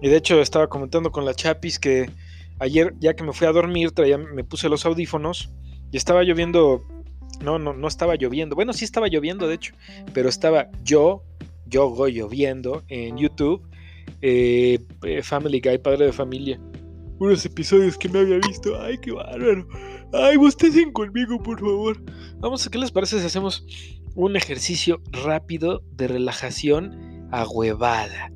Y 0.00 0.08
de 0.08 0.16
hecho 0.16 0.40
estaba 0.40 0.68
comentando 0.68 1.10
con 1.10 1.24
la 1.24 1.34
Chapis 1.34 1.78
que 1.78 2.10
ayer, 2.58 2.94
ya 3.00 3.14
que 3.14 3.24
me 3.24 3.32
fui 3.32 3.46
a 3.46 3.52
dormir, 3.52 3.92
me 4.34 4.44
puse 4.44 4.68
los 4.68 4.86
audífonos 4.86 5.50
y 5.90 5.96
estaba 5.96 6.22
lloviendo. 6.22 6.84
No, 7.40 7.58
no, 7.58 7.72
no 7.72 7.88
estaba 7.88 8.14
lloviendo. 8.14 8.54
Bueno, 8.54 8.72
sí 8.72 8.84
estaba 8.84 9.08
lloviendo, 9.08 9.48
de 9.48 9.56
hecho, 9.56 9.74
pero 10.14 10.28
estaba 10.28 10.70
yo, 10.84 11.24
yo 11.66 12.06
lloviendo 12.06 12.84
en 12.88 13.16
YouTube 13.16 13.62
eh, 14.22 14.78
eh, 15.02 15.22
Family 15.22 15.60
Guy, 15.60 15.78
padre 15.78 16.06
de 16.06 16.12
familia. 16.12 16.60
Unos 17.18 17.44
episodios 17.44 17.98
que 17.98 18.08
me 18.08 18.20
había 18.20 18.38
visto. 18.38 18.80
Ay, 18.80 18.96
qué 18.98 19.12
bárbaro. 19.12 19.68
Ay, 20.12 20.36
en 20.36 20.92
conmigo, 20.92 21.42
por 21.42 21.60
favor. 21.60 22.02
Vamos, 22.38 22.66
a 22.66 22.70
¿qué 22.70 22.78
les 22.78 22.90
parece 22.90 23.20
si 23.20 23.26
hacemos 23.26 23.66
un 24.14 24.36
ejercicio 24.36 25.00
rápido 25.10 25.82
de 25.92 26.06
relajación 26.08 27.28
huevada 27.48 28.30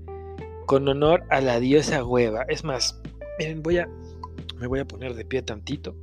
Con 0.67 0.89
honor 0.89 1.25
a 1.31 1.41
la 1.41 1.61
diosa 1.61 2.05
hueva. 2.05 2.43
Es 2.49 2.65
más, 2.65 3.01
miren, 3.39 3.63
voy 3.63 3.79
a. 3.79 3.89
Me 4.59 4.67
voy 4.67 4.81
a 4.81 4.87
poner 4.87 5.15
de 5.15 5.25
pie 5.25 5.43
tantito. 5.43 5.95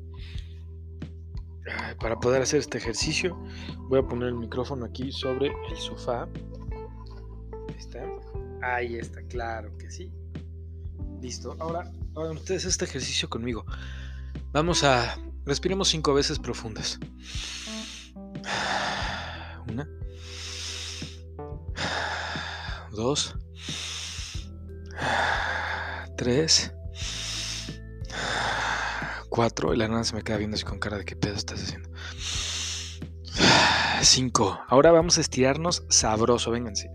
para 2.00 2.20
poder 2.20 2.42
hacer 2.42 2.60
este 2.60 2.78
ejercicio, 2.78 3.38
voy 3.90 4.00
a 4.00 4.04
poner 4.04 4.30
el 4.30 4.36
micrófono 4.36 4.86
aquí 4.86 5.12
sobre 5.12 5.48
el 5.48 5.78
sofá. 5.78 6.30
Ahí 7.70 7.76
está. 7.78 8.06
Ahí 8.64 8.96
está, 8.96 9.22
claro 9.24 9.78
que 9.78 9.92
sí. 9.92 10.10
Listo. 11.22 11.56
Ahora 11.60 11.92
hagan 12.16 12.38
ustedes 12.38 12.64
este 12.64 12.86
ejercicio 12.86 13.30
conmigo. 13.30 13.66
Vamos 14.54 14.86
a. 14.86 15.18
Respiremos 15.46 15.90
cinco 15.90 16.14
veces 16.14 16.40
profundas. 16.40 16.98
Una. 19.68 19.90
Dos. 22.92 23.36
Tres. 26.16 26.74
Cuatro. 29.28 29.74
Y 29.74 29.78
la 29.78 29.90
nada 29.90 30.06
se 30.06 30.16
me 30.16 30.24
queda 30.24 30.38
viendo 30.38 30.56
así 30.56 30.64
con 30.64 30.80
cara 30.80 30.98
de 30.98 31.04
qué 31.04 31.18
pedo 31.18 31.36
estás 31.36 31.62
haciendo. 31.62 31.90
Cinco. 34.02 34.62
Ahora 34.70 34.92
vamos 34.92 35.18
a 35.18 35.22
estirarnos 35.22 35.84
sabroso. 35.90 36.52
Vénganse. 36.52 36.90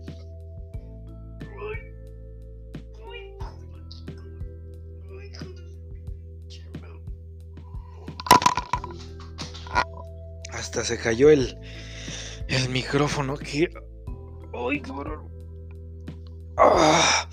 Hasta 10.69 10.85
se 10.85 10.99
cayó 10.99 11.31
el, 11.31 11.57
el 12.47 12.69
micrófono. 12.69 13.35
Que. 13.37 13.71
¡Ay, 14.53 14.79
cabrón! 14.81 15.27
Ah. 16.57 17.27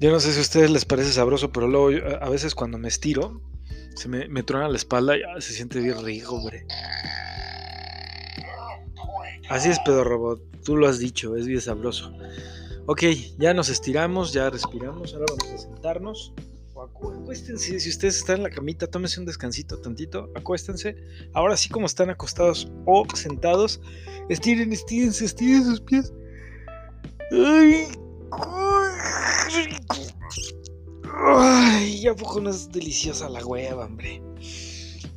Yo 0.00 0.10
no 0.10 0.18
sé 0.18 0.32
si 0.32 0.38
a 0.38 0.40
ustedes 0.40 0.70
les 0.70 0.86
parece 0.86 1.12
sabroso, 1.12 1.52
pero 1.52 1.68
luego 1.68 1.90
a 2.22 2.30
veces 2.30 2.54
cuando 2.54 2.78
me 2.78 2.88
estiro, 2.88 3.42
se 3.96 4.08
me, 4.08 4.42
truena 4.44 4.70
la 4.70 4.78
espalda 4.78 5.14
y 5.14 5.20
se 5.42 5.52
siente 5.52 5.78
bien 5.80 6.02
rico, 6.02 6.36
hombre. 6.36 6.64
Así 9.50 9.68
es, 9.68 9.78
pedo 9.80 10.02
robot. 10.02 10.40
Tú 10.64 10.78
lo 10.78 10.88
has 10.88 10.98
dicho, 10.98 11.36
es 11.36 11.46
bien 11.46 11.60
sabroso. 11.60 12.14
Ok, 12.86 13.02
ya 13.38 13.52
nos 13.52 13.68
estiramos, 13.68 14.32
ya 14.32 14.48
respiramos. 14.48 15.12
Ahora 15.12 15.26
vamos 15.28 15.52
a 15.52 15.58
sentarnos. 15.58 16.32
Acuéstense, 16.82 17.78
si 17.78 17.88
ustedes 17.88 18.16
están 18.16 18.38
en 18.38 18.42
la 18.44 18.50
camita, 18.50 18.86
tómense 18.86 19.20
un 19.20 19.26
descansito 19.26 19.80
tantito. 19.80 20.30
Acuéstense. 20.34 20.96
Ahora 21.32 21.56
sí, 21.56 21.68
como 21.68 21.86
están 21.86 22.10
acostados 22.10 22.70
o 22.86 23.06
sentados, 23.14 23.80
estiren, 24.28 24.72
estírense, 24.72 25.24
estiren 25.24 25.64
sus 25.64 25.80
pies. 25.80 26.12
Ay, 27.30 27.86
Ay, 31.24 32.06
¿a 32.06 32.14
poco 32.14 32.40
no 32.40 32.50
es 32.50 32.70
deliciosa 32.70 33.28
la 33.28 33.44
hueva, 33.44 33.84
hombre? 33.84 34.22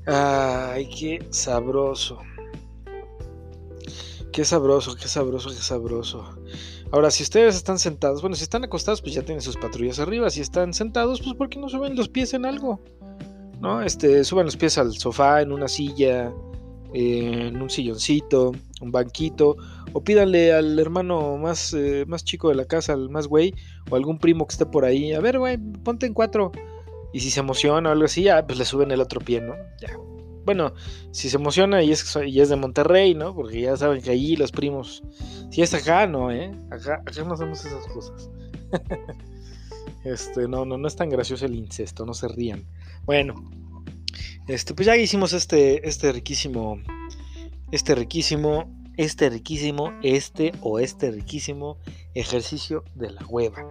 Ay, 0.05 0.89
qué 0.89 1.25
sabroso. 1.31 2.19
Qué 4.35 4.43
sabroso, 4.43 4.97
qué 4.97 5.07
sabroso, 5.07 5.47
qué 5.47 5.55
sabroso. 5.61 6.35
Ahora, 6.91 7.09
si 7.09 7.23
ustedes 7.23 7.55
están 7.55 7.79
sentados, 7.79 8.19
bueno, 8.19 8.35
si 8.35 8.43
están 8.43 8.65
acostados, 8.65 9.01
pues 9.01 9.13
ya 9.13 9.21
tienen 9.21 9.41
sus 9.41 9.55
patrullas 9.55 9.97
arriba. 9.99 10.29
Si 10.29 10.41
están 10.41 10.73
sentados, 10.73 11.21
pues 11.21 11.37
¿por 11.37 11.47
qué 11.47 11.57
no 11.57 11.69
suben 11.69 11.95
los 11.95 12.09
pies 12.09 12.33
en 12.33 12.45
algo? 12.45 12.81
¿No? 13.61 13.81
Este, 13.81 14.25
suban 14.25 14.45
los 14.45 14.57
pies 14.57 14.77
al 14.77 14.91
sofá, 14.91 15.41
en 15.41 15.53
una 15.53 15.69
silla, 15.69 16.33
en 16.93 17.61
un 17.61 17.69
silloncito, 17.69 18.51
un 18.81 18.91
banquito, 18.91 19.55
o 19.93 20.03
pídanle 20.03 20.51
al 20.51 20.77
hermano 20.79 21.37
más, 21.37 21.73
eh, 21.73 22.03
más 22.05 22.25
chico 22.25 22.49
de 22.49 22.55
la 22.55 22.65
casa, 22.65 22.91
al 22.91 23.09
más 23.09 23.27
güey, 23.27 23.55
o 23.89 23.95
algún 23.95 24.19
primo 24.19 24.45
que 24.47 24.51
esté 24.51 24.65
por 24.65 24.83
ahí, 24.83 25.13
a 25.13 25.21
ver, 25.21 25.39
güey, 25.39 25.57
ponte 25.57 26.07
en 26.07 26.13
cuatro. 26.13 26.51
Y 27.13 27.21
si 27.21 27.31
se 27.31 27.39
emociona 27.39 27.87
o 27.87 27.93
algo 27.93 28.03
así, 28.03 28.23
ya, 28.23 28.45
pues 28.45 28.59
le 28.59 28.65
suben 28.65 28.91
el 28.91 28.99
otro 28.99 29.21
pie, 29.21 29.39
¿no? 29.39 29.53
Ya, 29.79 29.97
bueno, 30.45 30.73
si 31.11 31.29
se 31.29 31.37
emociona 31.37 31.81
y 31.81 31.91
es, 31.91 32.17
y 32.25 32.39
es 32.39 32.49
de 32.49 32.55
Monterrey, 32.55 33.15
¿no? 33.15 33.33
Porque 33.33 33.61
ya 33.61 33.75
saben 33.75 34.01
que 34.01 34.11
allí 34.11 34.35
los 34.35 34.51
primos. 34.51 35.03
Si 35.51 35.61
es 35.61 35.73
acá, 35.73 36.07
no, 36.07 36.31
¿eh? 36.31 36.51
Acá, 36.69 37.01
no 37.25 37.33
hacemos 37.33 37.65
esas 37.65 37.87
cosas. 37.87 38.29
este, 40.03 40.47
no, 40.47 40.65
no, 40.65 40.77
no 40.77 40.87
es 40.87 40.95
tan 40.95 41.09
gracioso 41.09 41.45
el 41.45 41.55
incesto, 41.55 42.05
no 42.05 42.13
se 42.13 42.27
rían. 42.27 42.63
Bueno, 43.05 43.35
este, 44.47 44.73
pues 44.75 44.85
ya 44.85 44.95
hicimos 44.95 45.33
este, 45.33 45.87
este 45.87 46.11
riquísimo, 46.11 46.79
este 47.71 47.95
riquísimo, 47.95 48.71
este 48.97 49.29
riquísimo, 49.29 49.91
este 50.03 50.51
o 50.61 50.79
este 50.79 51.11
riquísimo 51.11 51.77
ejercicio 52.13 52.83
de 52.93 53.11
la 53.11 53.25
hueva. 53.25 53.67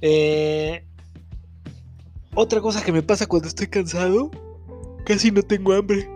Eh, 0.00 0.86
otra 2.34 2.60
cosa 2.60 2.82
que 2.82 2.92
me 2.92 3.02
pasa 3.02 3.26
cuando 3.26 3.48
estoy 3.48 3.68
cansado, 3.68 4.30
casi 5.04 5.30
no 5.30 5.42
tengo 5.42 5.72
hambre. 5.72 6.08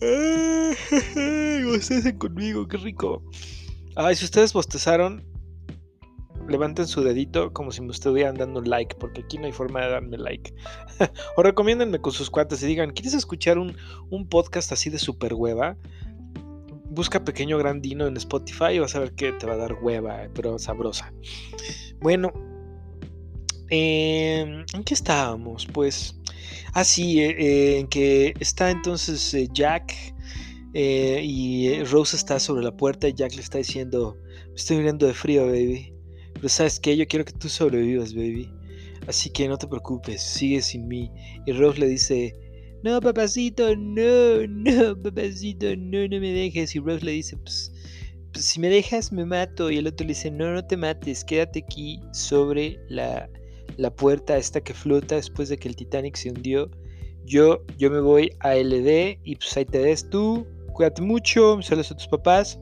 Ustedes 1.76 2.14
conmigo, 2.14 2.66
qué 2.66 2.78
rico. 2.78 3.22
Ay, 3.96 4.16
si 4.16 4.24
ustedes 4.24 4.52
bostezaron, 4.52 5.22
levanten 6.48 6.86
su 6.86 7.02
dedito 7.02 7.52
como 7.52 7.70
si 7.70 7.82
me 7.82 7.92
estuvieran 7.92 8.36
dando 8.36 8.60
un 8.60 8.68
like, 8.68 8.96
porque 8.96 9.20
aquí 9.22 9.38
no 9.38 9.46
hay 9.46 9.52
forma 9.52 9.82
de 9.82 9.90
darme 9.90 10.16
like. 10.16 10.54
o 11.36 11.42
recomiéndenme 11.42 12.00
con 12.00 12.12
sus 12.12 12.30
cuates 12.30 12.62
y 12.62 12.66
digan, 12.66 12.92
¿quieres 12.92 13.14
escuchar 13.14 13.58
un, 13.58 13.76
podcast 14.28 14.72
así 14.72 14.90
de 14.90 14.98
super 14.98 15.34
hueva? 15.34 15.76
Busca 16.90 17.24
Pequeño 17.24 17.58
Grandino 17.58 18.06
en 18.06 18.16
Spotify 18.16 18.72
y 18.74 18.78
vas 18.78 18.96
a 18.96 19.00
ver 19.00 19.12
que 19.12 19.32
te 19.32 19.46
va 19.46 19.52
a 19.52 19.58
dar 19.58 19.74
hueva, 19.82 20.28
pero 20.34 20.58
sabrosa. 20.58 21.12
Bueno, 22.00 22.32
em, 23.68 24.64
¿en 24.72 24.84
qué 24.84 24.94
estábamos? 24.94 25.66
Pues 25.66 26.19
ah, 26.74 26.84
eh, 26.98 27.78
en 27.78 27.86
que 27.88 28.34
está 28.40 28.70
entonces 28.70 29.34
eh, 29.34 29.48
Jack 29.52 29.94
eh, 30.74 31.20
y 31.24 31.82
Rose 31.84 32.16
está 32.16 32.38
sobre 32.38 32.62
la 32.62 32.76
puerta 32.76 33.08
y 33.08 33.14
Jack 33.14 33.34
le 33.34 33.42
está 33.42 33.58
diciendo, 33.58 34.16
me 34.48 34.54
estoy 34.54 34.76
muriendo 34.76 35.06
de 35.06 35.14
frío, 35.14 35.46
baby. 35.46 35.92
Pero 36.34 36.48
sabes 36.48 36.78
que 36.78 36.96
yo 36.96 37.06
quiero 37.06 37.24
que 37.24 37.32
tú 37.32 37.48
sobrevivas, 37.48 38.14
baby. 38.14 38.48
Así 39.06 39.30
que 39.30 39.48
no 39.48 39.58
te 39.58 39.66
preocupes, 39.66 40.22
sigue 40.22 40.62
sin 40.62 40.86
mí. 40.86 41.10
Y 41.46 41.52
Rose 41.52 41.80
le 41.80 41.88
dice, 41.88 42.34
no, 42.82 43.00
papacito, 43.00 43.74
no, 43.76 44.46
no, 44.46 45.02
papacito, 45.02 45.74
no, 45.76 46.06
no 46.08 46.20
me 46.20 46.32
dejes. 46.32 46.74
Y 46.76 46.78
Rose 46.78 47.04
le 47.04 47.12
dice, 47.12 47.36
pues, 47.38 47.72
pues 48.32 48.44
si 48.44 48.60
me 48.60 48.68
dejas 48.68 49.12
me 49.12 49.24
mato. 49.24 49.70
Y 49.70 49.78
el 49.78 49.86
otro 49.86 50.06
le 50.06 50.12
dice, 50.12 50.30
no, 50.30 50.52
no 50.52 50.64
te 50.64 50.76
mates, 50.76 51.24
quédate 51.24 51.64
aquí 51.66 52.00
sobre 52.12 52.78
la 52.88 53.28
la 53.76 53.94
puerta 53.94 54.36
esta 54.36 54.60
que 54.60 54.74
flota 54.74 55.16
después 55.16 55.48
de 55.48 55.58
que 55.58 55.68
el 55.68 55.76
Titanic 55.76 56.16
se 56.16 56.30
hundió. 56.30 56.70
Yo, 57.24 57.62
yo 57.78 57.90
me 57.90 58.00
voy 58.00 58.32
a 58.40 58.54
LD 58.54 59.18
y 59.24 59.36
pues 59.36 59.56
ahí 59.56 59.64
te 59.64 59.78
des 59.78 60.08
tú. 60.08 60.46
Cuídate 60.72 61.02
mucho, 61.02 61.60
saludos 61.62 61.92
a 61.92 61.96
tus 61.96 62.08
papás. 62.08 62.58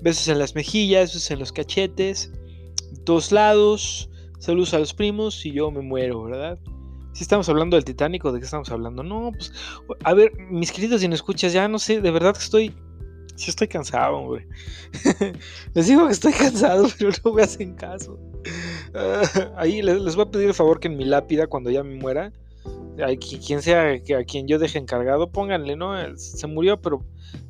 Besos 0.00 0.28
en 0.28 0.38
las 0.38 0.54
mejillas, 0.54 1.12
besos 1.12 1.30
en 1.30 1.38
los 1.38 1.52
cachetes, 1.52 2.32
todos 3.04 3.32
lados. 3.32 4.10
Saludos 4.38 4.74
a 4.74 4.78
los 4.78 4.92
primos 4.92 5.44
y 5.46 5.52
yo 5.52 5.70
me 5.70 5.82
muero, 5.82 6.24
¿verdad? 6.24 6.58
Si 7.12 7.22
estamos 7.22 7.48
hablando 7.48 7.76
del 7.76 7.84
Titanic 7.84 8.24
o 8.24 8.32
de 8.32 8.40
qué 8.40 8.44
estamos 8.46 8.70
hablando. 8.70 9.02
No, 9.02 9.30
pues, 9.32 9.52
a 10.02 10.14
ver, 10.14 10.32
mis 10.50 10.72
queridos, 10.72 11.02
si 11.02 11.08
no 11.08 11.14
escuchas, 11.14 11.52
ya 11.52 11.68
no 11.68 11.78
sé, 11.78 12.00
de 12.00 12.10
verdad 12.10 12.32
que 12.32 12.40
estoy 12.40 12.74
Sí 13.36 13.50
estoy 13.50 13.68
cansado, 13.68 14.18
hombre. 14.18 14.46
les 15.74 15.86
digo 15.86 16.06
que 16.06 16.12
estoy 16.12 16.32
cansado, 16.32 16.86
pero 16.98 17.10
no 17.24 17.32
me 17.32 17.42
hacen 17.42 17.74
caso. 17.74 18.18
ahí 19.56 19.82
les, 19.82 20.16
voy 20.16 20.24
a 20.24 20.30
pedir 20.30 20.48
el 20.48 20.54
favor 20.54 20.80
que 20.80 20.88
en 20.88 20.96
mi 20.96 21.04
lápida, 21.04 21.46
cuando 21.46 21.70
ya 21.70 21.82
me 21.82 21.96
muera, 21.96 22.32
quien 23.46 23.62
sea 23.62 23.92
a 23.92 24.24
quien 24.24 24.46
yo 24.46 24.58
deje 24.58 24.78
encargado, 24.78 25.30
pónganle, 25.30 25.76
¿no? 25.76 25.94
Se 26.16 26.46
murió, 26.46 26.80
pero, 26.80 27.04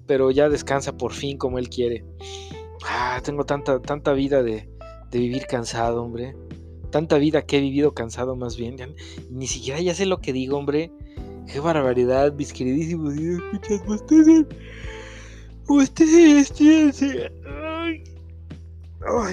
pero 0.07 0.31
ya 0.31 0.49
descansa 0.49 0.97
por 0.97 1.13
fin 1.13 1.39
como 1.39 1.59
él 1.59 1.69
quiere. 1.69 2.05
Ah, 2.85 3.21
tengo 3.25 3.45
tanta, 3.45 3.81
tanta 3.81 4.13
vida 4.13 4.43
de, 4.43 4.69
de 5.11 5.19
vivir 5.19 5.47
cansado, 5.47 6.03
hombre. 6.03 6.35
Tanta 6.91 7.19
vida 7.19 7.43
que 7.43 7.59
he 7.59 7.61
vivido 7.61 7.95
cansado 7.95 8.37
más 8.37 8.57
bien. 8.57 8.77
Ni 9.31 9.47
siquiera 9.47 9.81
ya 9.81 9.95
sé 9.95 10.07
lo 10.07 10.19
que 10.19 10.33
digo, 10.33 10.59
hombre. 10.59 10.91
Qué 11.51 11.61
barbaridad, 11.61 12.33
mis 12.35 12.53
queridísimos. 12.53 13.15
Escuchas 13.15 13.81
ustedes. 13.89 14.47
Ustedes. 15.69 16.53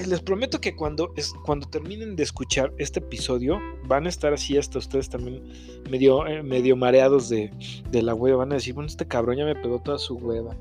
Les 0.06 0.20
prometo 0.20 0.60
que 0.60 0.74
cuando, 0.74 1.12
es, 1.16 1.32
cuando 1.44 1.68
terminen 1.68 2.16
de 2.16 2.24
escuchar 2.24 2.72
este 2.78 2.98
episodio, 2.98 3.60
van 3.84 4.06
a 4.06 4.08
estar 4.08 4.32
así 4.32 4.58
hasta 4.58 4.78
ustedes 4.78 5.08
también 5.08 5.44
medio, 5.88 6.26
eh, 6.26 6.42
medio 6.42 6.76
mareados 6.76 7.28
de, 7.28 7.52
la 7.92 8.14
hueva. 8.14 8.38
Van 8.38 8.52
a 8.52 8.56
decir, 8.56 8.74
bueno, 8.74 8.88
este 8.88 9.06
cabrón 9.06 9.36
ya 9.36 9.44
me 9.44 9.54
pegó 9.54 9.80
toda 9.80 9.98
su 9.98 10.16
hueva. 10.16 10.56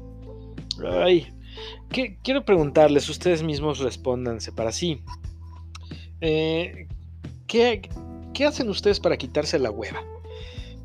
Ay, 1.04 1.34
quiero 2.24 2.46
preguntarles, 2.46 3.10
ustedes 3.10 3.42
mismos 3.42 3.80
respóndanse 3.80 4.52
para 4.52 4.72
sí. 4.72 5.02
Eh, 6.22 6.88
¿qué, 7.48 7.90
¿Qué 8.34 8.46
hacen 8.46 8.70
ustedes 8.70 9.00
para 9.00 9.18
quitarse 9.18 9.58
la 9.58 9.72
hueva? 9.72 10.04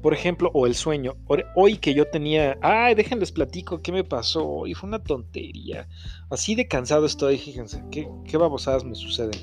Por 0.05 0.13
ejemplo, 0.13 0.51
o 0.53 0.67
el 0.67 0.75
sueño. 0.75 1.17
Hoy 1.57 1.79
que 1.79 1.95
yo 1.95 2.05
tenía. 2.05 2.59
Ay, 2.61 2.95
déjenles 2.95 3.33
platico 3.33 3.81
qué 3.81 3.91
me 3.91 4.05
pasó. 4.05 4.67
Y 4.67 4.75
fue 4.75 4.87
una 4.87 5.03
tontería. 5.03 5.89
Así 6.29 6.55
de 6.55 6.69
cansado 6.69 7.07
estoy, 7.07 7.39
fíjense. 7.39 7.83
Qué, 7.91 8.07
qué 8.27 8.37
babosadas 8.37 8.85
me 8.85 8.95
suceden. 8.97 9.41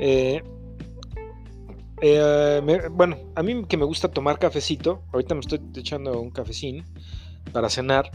Eh, 0.00 0.42
eh, 2.02 2.88
bueno, 2.90 3.18
a 3.36 3.42
mí 3.44 3.64
que 3.66 3.76
me 3.76 3.84
gusta 3.84 4.08
tomar 4.08 4.40
cafecito. 4.40 5.04
Ahorita 5.12 5.36
me 5.36 5.42
estoy 5.42 5.60
echando 5.76 6.20
un 6.20 6.32
cafecín. 6.32 6.84
para 7.52 7.70
cenar. 7.70 8.10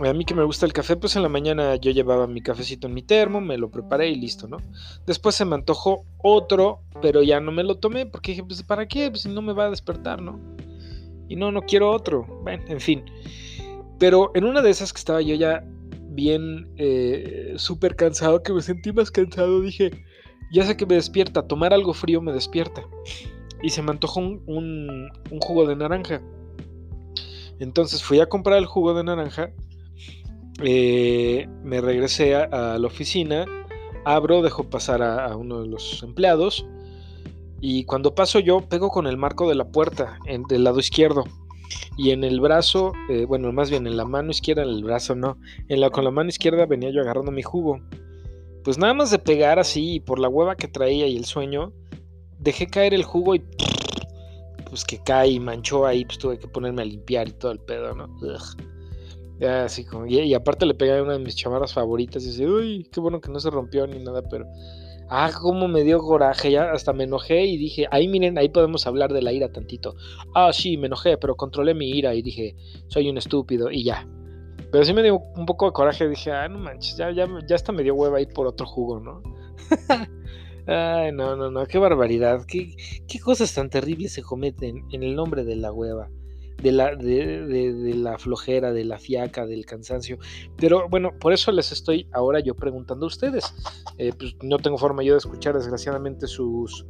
A 0.00 0.12
mí 0.12 0.24
que 0.24 0.34
me 0.34 0.42
gusta 0.42 0.66
el 0.66 0.72
café, 0.72 0.96
pues 0.96 1.14
en 1.14 1.22
la 1.22 1.28
mañana 1.28 1.76
yo 1.76 1.92
llevaba 1.92 2.26
mi 2.26 2.40
cafecito 2.42 2.88
en 2.88 2.94
mi 2.94 3.02
termo, 3.02 3.40
me 3.40 3.58
lo 3.58 3.70
preparé 3.70 4.08
y 4.08 4.16
listo, 4.16 4.48
¿no? 4.48 4.56
Después 5.06 5.36
se 5.36 5.44
me 5.44 5.54
antojó 5.54 6.04
otro, 6.18 6.80
pero 7.00 7.22
ya 7.22 7.38
no 7.38 7.52
me 7.52 7.62
lo 7.62 7.76
tomé 7.76 8.06
porque 8.06 8.32
dije, 8.32 8.42
pues 8.42 8.62
¿para 8.64 8.88
qué? 8.88 9.08
Pues 9.10 9.26
no 9.26 9.40
me 9.40 9.52
va 9.52 9.66
a 9.66 9.70
despertar, 9.70 10.20
¿no? 10.22 10.40
Y 11.30 11.36
no, 11.36 11.50
no 11.52 11.62
quiero 11.62 11.90
otro. 11.90 12.26
Bueno, 12.42 12.64
en 12.68 12.80
fin. 12.80 13.04
Pero 13.98 14.32
en 14.34 14.44
una 14.44 14.60
de 14.60 14.70
esas 14.70 14.92
que 14.92 14.98
estaba 14.98 15.22
yo 15.22 15.36
ya 15.36 15.64
bien 16.10 16.68
eh, 16.76 17.54
súper 17.56 17.94
cansado, 17.94 18.42
que 18.42 18.52
me 18.52 18.60
sentí 18.60 18.92
más 18.92 19.12
cansado, 19.12 19.60
dije, 19.60 19.92
ya 20.52 20.64
sé 20.64 20.76
que 20.76 20.86
me 20.86 20.96
despierta, 20.96 21.46
tomar 21.46 21.72
algo 21.72 21.94
frío 21.94 22.20
me 22.20 22.32
despierta. 22.32 22.82
Y 23.62 23.70
se 23.70 23.80
me 23.80 23.92
antojó 23.92 24.20
un, 24.20 25.08
jugo 25.40 25.66
de 25.66 25.76
naranja. 25.76 26.20
Entonces 27.60 28.02
fui 28.02 28.18
a 28.18 28.26
comprar 28.26 28.58
el 28.58 28.66
jugo 28.66 28.92
de 28.94 29.04
naranja, 29.04 29.52
eh, 30.64 31.46
me 31.62 31.80
regresé 31.80 32.34
a, 32.34 32.78
la 32.78 32.86
oficina, 32.86 33.44
abro, 34.04 34.42
dejo 34.42 34.64
pasar 34.64 35.02
a, 35.02 35.36
uno 35.36 35.60
de 35.60 35.68
los 35.68 36.02
empleados 36.02 36.66
y 37.60 37.84
cuando 37.84 38.14
paso 38.14 38.38
yo 38.38 38.60
pego 38.60 38.90
con 38.90 39.06
el 39.06 39.16
marco 39.16 39.48
de 39.48 39.54
la 39.54 39.68
puerta 39.68 40.18
en, 40.26 40.44
del 40.44 40.64
lado 40.64 40.80
izquierdo 40.80 41.24
y 41.96 42.10
en 42.10 42.24
el 42.24 42.40
brazo, 42.40 42.92
eh, 43.08 43.24
bueno, 43.26 43.52
más 43.52 43.70
bien 43.70 43.86
en 43.86 43.96
la 43.96 44.04
mano 44.04 44.30
izquierda, 44.30 44.62
en 44.62 44.70
el 44.70 44.84
brazo 44.84 45.14
no, 45.14 45.36
en 45.68 45.80
la, 45.80 45.90
con 45.90 46.04
la 46.04 46.10
mano 46.10 46.30
izquierda 46.30 46.66
venía 46.66 46.90
yo 46.90 47.02
agarrando 47.02 47.30
mi 47.30 47.42
jugo. 47.42 47.80
Pues 48.64 48.78
nada 48.78 48.94
más 48.94 49.10
de 49.10 49.18
pegar 49.18 49.58
así, 49.58 50.00
por 50.00 50.18
la 50.18 50.28
hueva 50.28 50.56
que 50.56 50.68
traía 50.68 51.06
y 51.06 51.16
el 51.16 51.24
sueño, 51.24 51.72
dejé 52.38 52.66
caer 52.66 52.94
el 52.94 53.04
jugo 53.04 53.34
y 53.34 53.42
pues 54.68 54.84
que 54.84 54.98
cae 55.02 55.30
y 55.30 55.40
manchó 55.40 55.86
ahí, 55.86 56.04
pues 56.04 56.18
tuve 56.18 56.38
que 56.38 56.48
ponerme 56.48 56.82
a 56.82 56.84
limpiar 56.84 57.28
y 57.28 57.32
todo 57.32 57.52
el 57.52 57.58
pedo, 57.58 57.94
¿no? 57.94 58.08
Ya, 59.40 59.64
así 59.64 59.84
como, 59.84 60.06
y, 60.06 60.34
aparte 60.34 60.66
le 60.66 60.74
pegué 60.74 60.98
a 60.98 61.02
una 61.02 61.14
de 61.14 61.18
mis 61.18 61.34
chamarras 61.34 61.72
favoritas 61.72 62.22
y 62.22 62.26
dice, 62.28 62.46
uy, 62.46 62.88
qué 62.92 63.00
bueno 63.00 63.20
que 63.20 63.30
no 63.30 63.40
se 63.40 63.50
rompió 63.50 63.86
ni 63.86 63.98
nada, 63.98 64.22
pero 64.28 64.46
Ah, 65.12 65.32
cómo 65.36 65.66
me 65.66 65.82
dio 65.82 65.98
coraje, 65.98 66.52
ya 66.52 66.70
hasta 66.70 66.92
me 66.92 67.02
enojé 67.02 67.44
y 67.44 67.56
dije, 67.56 67.88
ahí 67.90 68.06
miren, 68.06 68.38
ahí 68.38 68.48
podemos 68.48 68.86
hablar 68.86 69.12
de 69.12 69.20
la 69.22 69.32
ira 69.32 69.50
tantito. 69.50 69.96
Ah, 70.36 70.52
sí, 70.52 70.76
me 70.76 70.86
enojé, 70.86 71.18
pero 71.18 71.34
controlé 71.34 71.74
mi 71.74 71.90
ira 71.90 72.14
y 72.14 72.22
dije, 72.22 72.54
soy 72.86 73.10
un 73.10 73.18
estúpido 73.18 73.72
y 73.72 73.82
ya. 73.82 74.06
Pero 74.70 74.84
sí 74.84 74.94
me 74.94 75.02
dio 75.02 75.18
un 75.36 75.46
poco 75.46 75.66
de 75.66 75.72
coraje, 75.72 76.08
dije, 76.08 76.30
ah, 76.30 76.46
no 76.48 76.60
manches, 76.60 76.96
ya, 76.96 77.10
ya, 77.10 77.26
ya 77.44 77.56
hasta 77.56 77.72
me 77.72 77.82
dio 77.82 77.96
hueva 77.96 78.20
ir 78.20 78.28
por 78.28 78.46
otro 78.46 78.66
jugo, 78.66 79.00
¿no? 79.00 79.20
Ay, 80.68 81.10
no, 81.10 81.34
no, 81.34 81.50
no, 81.50 81.66
qué 81.66 81.78
barbaridad, 81.78 82.44
qué, 82.46 82.76
qué 83.08 83.18
cosas 83.18 83.52
tan 83.52 83.68
terribles 83.68 84.12
se 84.12 84.22
cometen 84.22 84.84
en 84.92 85.02
el 85.02 85.16
nombre 85.16 85.42
de 85.42 85.56
la 85.56 85.72
hueva 85.72 86.08
de 86.62 86.72
la, 86.72 86.94
de, 86.94 87.92
la 87.94 88.18
flojera, 88.18 88.72
de 88.72 88.84
la 88.84 88.98
fiaca, 88.98 89.46
del 89.46 89.66
cansancio. 89.66 90.18
Pero 90.56 90.88
bueno, 90.88 91.12
por 91.18 91.32
eso 91.32 91.52
les 91.52 91.72
estoy 91.72 92.06
ahora 92.12 92.40
yo 92.40 92.54
preguntando 92.54 93.06
a 93.06 93.08
ustedes. 93.08 93.54
Eh, 93.98 94.12
pues 94.18 94.34
no 94.42 94.58
tengo 94.58 94.78
forma 94.78 95.02
yo 95.02 95.14
de 95.14 95.18
escuchar 95.18 95.54
desgraciadamente 95.54 96.26
sus, 96.26 96.86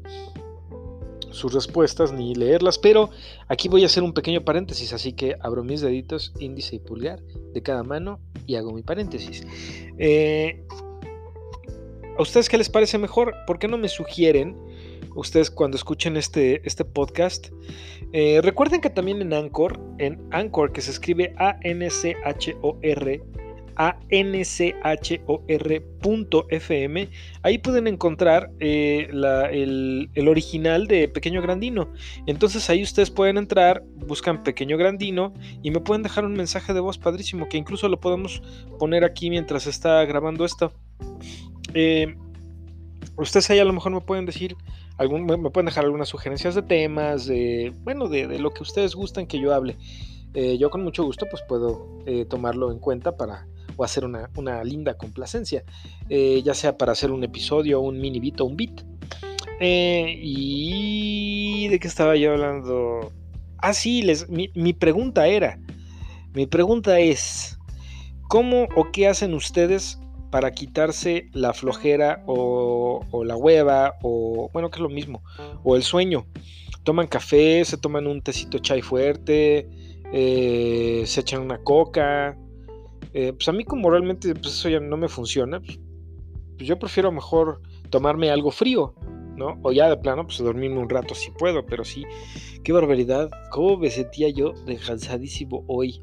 sus 1.30 1.52
respuestas 1.52 2.12
ni 2.12 2.35
leerlas, 2.35 2.78
pero 2.78 3.11
aquí 3.48 3.68
voy 3.68 3.83
a 3.83 3.87
hacer 3.87 4.02
un 4.02 4.12
pequeño 4.12 4.44
paréntesis, 4.44 4.92
así 4.92 5.12
que 5.12 5.37
abro 5.40 5.64
mis 5.64 5.80
deditos 5.80 6.33
índice 6.38 6.76
y 6.76 6.78
pulgar 6.78 7.22
de 7.22 7.62
cada 7.62 7.83
mano 7.83 8.20
y 8.46 8.56
hago 8.56 8.72
mi 8.72 8.83
paréntesis. 8.83 9.46
Eh, 9.98 10.64
¿A 12.18 12.22
ustedes 12.22 12.48
qué 12.48 12.59
les 12.59 12.68
parece 12.68 12.98
mejor? 12.98 13.35
¿Por 13.46 13.59
qué 13.59 13.68
no 13.68 13.78
me 13.78 13.88
sugieren? 13.88 14.56
Ustedes 15.14 15.50
cuando 15.50 15.76
escuchen 15.76 16.16
este, 16.16 16.66
este 16.66 16.84
podcast. 16.84 17.48
Eh, 18.12 18.40
recuerden 18.42 18.80
que 18.80 18.90
también 18.90 19.22
en 19.22 19.32
Anchor, 19.32 19.80
en 19.98 20.20
Anchor 20.30 20.72
que 20.72 20.80
se 20.80 20.90
escribe 20.90 21.32
A-N-C-H-O-R, 21.38 23.22
A-N-C-H-O-R.fm, 23.76 24.68
ahí 27.42 27.58
pueden 27.58 27.86
encontrar 27.86 28.50
eh, 28.58 29.08
el, 29.10 30.10
el, 30.14 30.28
original 30.28 30.86
de 30.86 31.08
Pequeño 31.08 31.40
Grandino. 31.40 31.92
Entonces 32.26 32.68
ahí 32.68 32.82
ustedes 32.82 33.10
pueden 33.10 33.38
entrar, 33.38 33.82
buscan 34.06 34.42
Pequeño 34.42 34.76
Grandino 34.76 35.32
y 35.62 35.70
me 35.70 35.80
pueden 35.80 36.02
dejar 36.02 36.24
un 36.24 36.34
mensaje 36.34 36.74
de 36.74 36.80
voz 36.80 36.98
padrísimo 36.98 37.48
que 37.48 37.56
incluso 37.58 37.88
lo 37.88 38.00
podemos 38.00 38.42
poner 38.78 39.04
aquí 39.04 39.30
mientras 39.30 39.66
está 39.66 40.04
grabando 40.04 40.44
esto. 40.44 40.72
Eh, 41.74 42.16
ustedes 43.16 43.50
ahí 43.50 43.58
a 43.58 43.64
lo 43.64 43.72
mejor 43.72 43.92
me 43.92 44.00
pueden 44.00 44.26
decir 44.26 44.56
me 45.08 45.50
pueden 45.50 45.66
dejar 45.66 45.84
algunas 45.84 46.08
sugerencias 46.08 46.54
de 46.54 46.62
temas, 46.62 47.26
de, 47.26 47.72
bueno, 47.82 48.08
de, 48.08 48.38
lo 48.38 48.50
que 48.50 48.62
ustedes 48.62 48.94
gustan 48.94 49.26
que 49.26 49.40
yo 49.40 49.54
hable. 49.54 49.76
Eh, 50.34 50.58
yo 50.58 50.70
con 50.70 50.84
mucho 50.84 51.04
gusto 51.04 51.26
pues 51.28 51.42
puedo 51.48 51.88
eh, 52.06 52.24
tomarlo 52.24 52.70
en 52.70 52.78
cuenta 52.78 53.16
para 53.16 53.48
o 53.76 53.84
hacer 53.84 54.04
una, 54.04 54.62
linda 54.62 54.94
complacencia, 54.94 55.64
eh, 56.08 56.42
ya 56.44 56.54
sea 56.54 56.76
para 56.76 56.92
hacer 56.92 57.10
un 57.10 57.24
episodio, 57.24 57.80
un 57.80 57.98
mini 57.98 58.20
beat 58.20 58.40
o 58.40 58.44
un 58.44 58.56
beat. 58.56 58.82
¿Y 59.62 61.68
de 61.68 61.78
qué 61.78 61.88
estaba 61.88 62.16
yo 62.16 62.32
hablando? 62.32 63.12
Ah, 63.58 63.72
sí, 63.72 64.02
les, 64.02 64.28
mi, 64.28 64.50
mi 64.54 64.72
pregunta 64.72 65.26
era, 65.26 65.58
mi 66.34 66.46
pregunta 66.46 67.00
es, 67.00 67.58
¿cómo 68.28 68.68
o 68.76 68.90
qué 68.92 69.08
hacen 69.08 69.34
ustedes 69.34 69.98
para 70.30 70.52
quitarse 70.52 71.28
la 71.32 71.52
flojera 71.52 72.22
o, 72.26 73.04
la 73.24 73.36
hueva 73.36 73.94
o 74.02 74.50
bueno 74.52 74.70
que 74.70 74.76
es 74.76 74.82
lo 74.82 74.88
mismo 74.88 75.22
o 75.64 75.76
el 75.76 75.82
sueño 75.82 76.26
toman 76.84 77.06
café 77.06 77.64
se 77.64 77.76
toman 77.76 78.06
un 78.06 78.22
tecito 78.22 78.58
chai 78.58 78.82
fuerte 78.82 79.68
eh, 80.12 81.02
se 81.06 81.20
echan 81.20 81.42
una 81.42 81.58
coca 81.58 82.36
eh, 83.12 83.32
pues 83.32 83.48
a 83.48 83.52
mí 83.52 83.64
como 83.64 83.90
realmente 83.90 84.34
pues 84.34 84.54
eso 84.54 84.68
ya 84.68 84.80
no 84.80 84.96
me 84.96 85.08
funciona 85.08 85.60
pues, 85.60 85.78
pues, 86.56 86.68
yo 86.68 86.78
prefiero 86.78 87.10
mejor 87.12 87.60
tomarme 87.90 88.30
algo 88.30 88.50
frío 88.50 88.94
¿no? 89.36 89.58
O 89.62 89.72
ya 89.72 89.88
de 89.88 89.96
plano, 89.96 90.26
pues 90.26 90.36
dormirme 90.38 90.78
un 90.78 90.90
rato 90.90 91.14
si 91.14 91.30
puedo, 91.30 91.64
pero 91.64 91.82
sí, 91.82 92.04
qué 92.62 92.72
barbaridad, 92.72 93.30
cómo 93.50 93.78
me 93.78 93.88
sentía 93.88 94.28
yo 94.28 94.52
descansadísimo 94.66 95.64
hoy. 95.66 96.02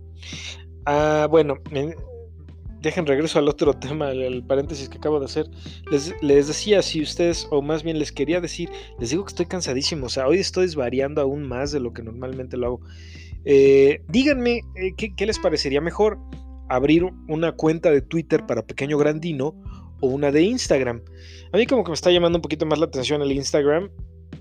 Ah, 0.87 1.27
bueno, 1.29 1.57
dejen 2.87 3.05
regreso 3.05 3.39
al 3.39 3.47
otro 3.47 3.73
tema, 3.79 4.09
al 4.09 4.43
paréntesis 4.43 4.89
que 4.89 4.97
acabo 4.97 5.19
de 5.19 5.25
hacer. 5.25 5.47
Les, 5.91 6.13
les, 6.21 6.47
decía, 6.47 6.81
si 6.81 7.01
ustedes, 7.01 7.47
o 7.51 7.61
más 7.61 7.83
bien 7.83 7.99
les 7.99 8.11
quería 8.11 8.41
decir, 8.41 8.69
les 8.99 9.11
digo 9.11 9.23
que 9.23 9.29
estoy 9.29 9.45
cansadísimo, 9.45 10.07
o 10.07 10.09
sea, 10.09 10.27
hoy 10.27 10.39
estoy 10.39 10.73
variando 10.75 11.21
aún 11.21 11.43
más 11.43 11.71
de 11.71 11.79
lo 11.79 11.93
que 11.93 12.01
normalmente 12.01 12.57
lo 12.57 12.65
hago. 12.65 12.81
Eh, 13.49 14.01
díganme, 14.09 14.61
eh, 14.75 14.93
¿qué, 14.97 15.25
les 15.25 15.39
parecería 15.39 15.79
mejor? 15.79 16.19
¿Abrir 16.67 17.05
una 17.29 17.53
cuenta 17.53 17.91
de 17.91 18.01
Twitter 18.01 18.45
para 18.45 18.65
Pequeño 18.65 18.97
Grandino 18.97 19.55
o 20.01 20.07
una 20.07 20.31
de 20.31 20.41
Instagram? 20.41 21.01
A 21.53 21.57
mí 21.57 21.65
como 21.65 21.85
que 21.85 21.91
me 21.91 21.95
está 21.95 22.11
llamando 22.11 22.39
un 22.39 22.41
poquito 22.41 22.65
más 22.65 22.77
la 22.77 22.87
atención 22.87 23.21
el 23.21 23.31
Instagram. 23.31 23.89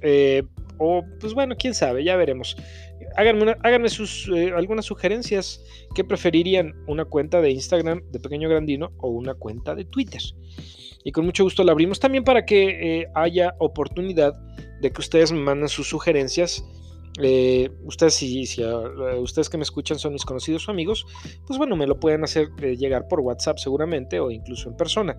Eh, 0.02 0.42
o 0.78 1.04
pues 1.20 1.34
bueno, 1.34 1.54
quién 1.56 1.72
sabe, 1.72 2.02
ya 2.02 2.16
veremos. 2.16 2.56
Háganme, 3.16 3.88
sus, 3.88 4.28
eh, 4.28 4.52
algunas 4.54 4.84
sugerencias. 4.84 5.64
¿Qué 5.94 6.04
preferirían? 6.04 6.74
¿Una 6.86 7.04
cuenta 7.04 7.40
de 7.40 7.50
Instagram 7.50 8.02
de 8.10 8.20
Pequeño 8.20 8.48
Grandino 8.48 8.92
o 8.98 9.08
una 9.08 9.34
cuenta 9.34 9.74
de 9.74 9.84
Twitter? 9.84 10.20
Y 11.04 11.12
con 11.12 11.24
mucho 11.24 11.44
gusto 11.44 11.64
la 11.64 11.72
abrimos 11.72 12.00
también 12.00 12.24
para 12.24 12.44
que 12.44 13.00
eh, 13.00 13.06
haya 13.14 13.54
oportunidad 13.58 14.34
de 14.80 14.92
que 14.92 15.00
ustedes 15.00 15.32
me 15.32 15.38
manden 15.38 15.68
sus 15.68 15.88
sugerencias. 15.88 16.64
Eh, 17.22 17.70
ustedes, 17.84 18.14
si, 18.14 18.44
si 18.44 18.62
ustedes 18.62 19.48
que 19.48 19.56
me 19.56 19.62
escuchan 19.62 19.98
son 19.98 20.12
mis 20.12 20.24
conocidos 20.24 20.68
o 20.68 20.70
amigos, 20.70 21.06
pues 21.46 21.58
bueno, 21.58 21.74
me 21.74 21.86
lo 21.86 21.98
pueden 21.98 22.24
hacer 22.24 22.48
llegar 22.76 23.08
por 23.08 23.20
WhatsApp 23.20 23.56
seguramente 23.56 24.20
o 24.20 24.30
incluso 24.30 24.68
en 24.68 24.76
persona. 24.76 25.18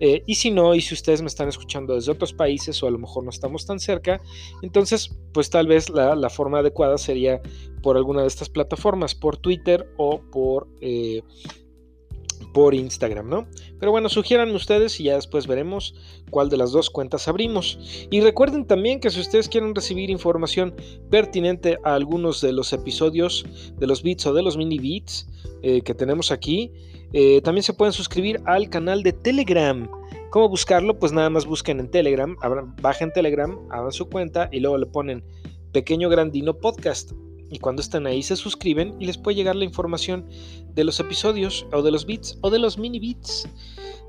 Eh, 0.00 0.22
y 0.26 0.34
si 0.34 0.50
no, 0.50 0.74
y 0.74 0.80
si 0.80 0.94
ustedes 0.94 1.22
me 1.22 1.28
están 1.28 1.48
escuchando 1.48 1.94
desde 1.94 2.12
otros 2.12 2.32
países 2.32 2.82
o 2.82 2.86
a 2.86 2.90
lo 2.90 2.98
mejor 2.98 3.24
no 3.24 3.30
estamos 3.30 3.66
tan 3.66 3.80
cerca, 3.80 4.20
entonces 4.62 5.16
pues 5.32 5.50
tal 5.50 5.66
vez 5.66 5.88
la, 5.90 6.30
forma 6.30 6.58
adecuada 6.58 6.98
sería 6.98 7.40
por 7.82 7.96
alguna 7.96 8.22
de 8.22 8.28
estas 8.28 8.48
plataformas, 8.48 9.14
por 9.14 9.36
Twitter 9.36 9.88
o 9.96 10.20
por, 10.30 10.68
eh, 10.80 11.22
por 12.52 12.74
Instagram, 12.74 13.28
¿no? 13.28 13.46
Pero 13.78 13.92
bueno, 13.92 14.08
sugieran 14.08 14.54
ustedes 14.54 14.98
y 15.00 15.04
ya 15.04 15.14
después 15.14 15.46
veremos 15.46 15.94
cuál 16.30 16.48
de 16.48 16.56
las 16.56 16.72
dos 16.72 16.90
cuentas 16.90 17.28
abrimos. 17.28 17.78
Y 18.10 18.20
recuerden 18.20 18.66
también 18.66 19.00
que 19.00 19.10
si 19.10 19.20
ustedes 19.20 19.48
quieren 19.48 19.74
recibir 19.74 20.10
información 20.10 20.74
pertinente 21.10 21.78
a 21.84 21.94
algunos 21.94 22.40
de 22.40 22.52
los 22.52 22.72
episodios 22.72 23.46
de 23.78 23.86
los 23.86 24.02
beats 24.02 24.26
o 24.26 24.34
de 24.34 24.42
los 24.42 24.56
mini 24.56 24.78
beats 24.78 25.28
eh, 25.62 25.82
que 25.82 25.94
tenemos 25.94 26.32
aquí, 26.32 26.72
eh, 27.18 27.40
también 27.40 27.62
se 27.62 27.72
pueden 27.72 27.94
suscribir 27.94 28.42
al 28.44 28.68
canal 28.68 29.02
de 29.02 29.14
Telegram. 29.14 29.88
¿Cómo 30.28 30.50
buscarlo? 30.50 30.98
Pues 30.98 31.12
nada 31.12 31.30
más 31.30 31.46
busquen 31.46 31.80
en 31.80 31.90
Telegram, 31.90 32.36
bajen 32.82 33.10
Telegram, 33.10 33.58
abran 33.70 33.90
su 33.90 34.10
cuenta 34.10 34.50
y 34.52 34.60
luego 34.60 34.76
le 34.76 34.84
ponen 34.84 35.24
Pequeño 35.72 36.10
Grandino 36.10 36.58
Podcast. 36.58 37.12
Y 37.50 37.58
cuando 37.58 37.80
estén 37.80 38.06
ahí 38.06 38.22
se 38.22 38.36
suscriben 38.36 38.96
y 39.00 39.06
les 39.06 39.16
puede 39.16 39.34
llegar 39.34 39.56
la 39.56 39.64
información 39.64 40.26
de 40.74 40.84
los 40.84 41.00
episodios 41.00 41.66
o 41.72 41.80
de 41.80 41.90
los 41.90 42.04
beats 42.04 42.36
o 42.42 42.50
de 42.50 42.58
los 42.58 42.76
mini 42.76 43.00
beats. 43.00 43.48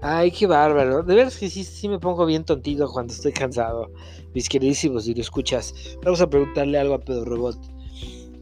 Ay, 0.02 0.30
qué 0.30 0.46
bárbaro. 0.46 1.02
De 1.02 1.16
verdad 1.16 1.32
que 1.32 1.50
sí, 1.50 1.64
sí 1.64 1.88
me 1.88 2.00
pongo 2.00 2.26
bien 2.26 2.44
tontito 2.44 2.92
cuando 2.92 3.14
estoy 3.14 3.32
cansado. 3.32 3.90
Mis 4.34 4.50
queridísimos, 4.50 5.06
si 5.06 5.14
lo 5.14 5.22
escuchas, 5.22 5.98
vamos 6.04 6.20
a 6.20 6.30
preguntarle 6.30 6.78
algo 6.78 6.96
a 6.96 7.00
Pedro 7.00 7.24
Robot. 7.24 7.58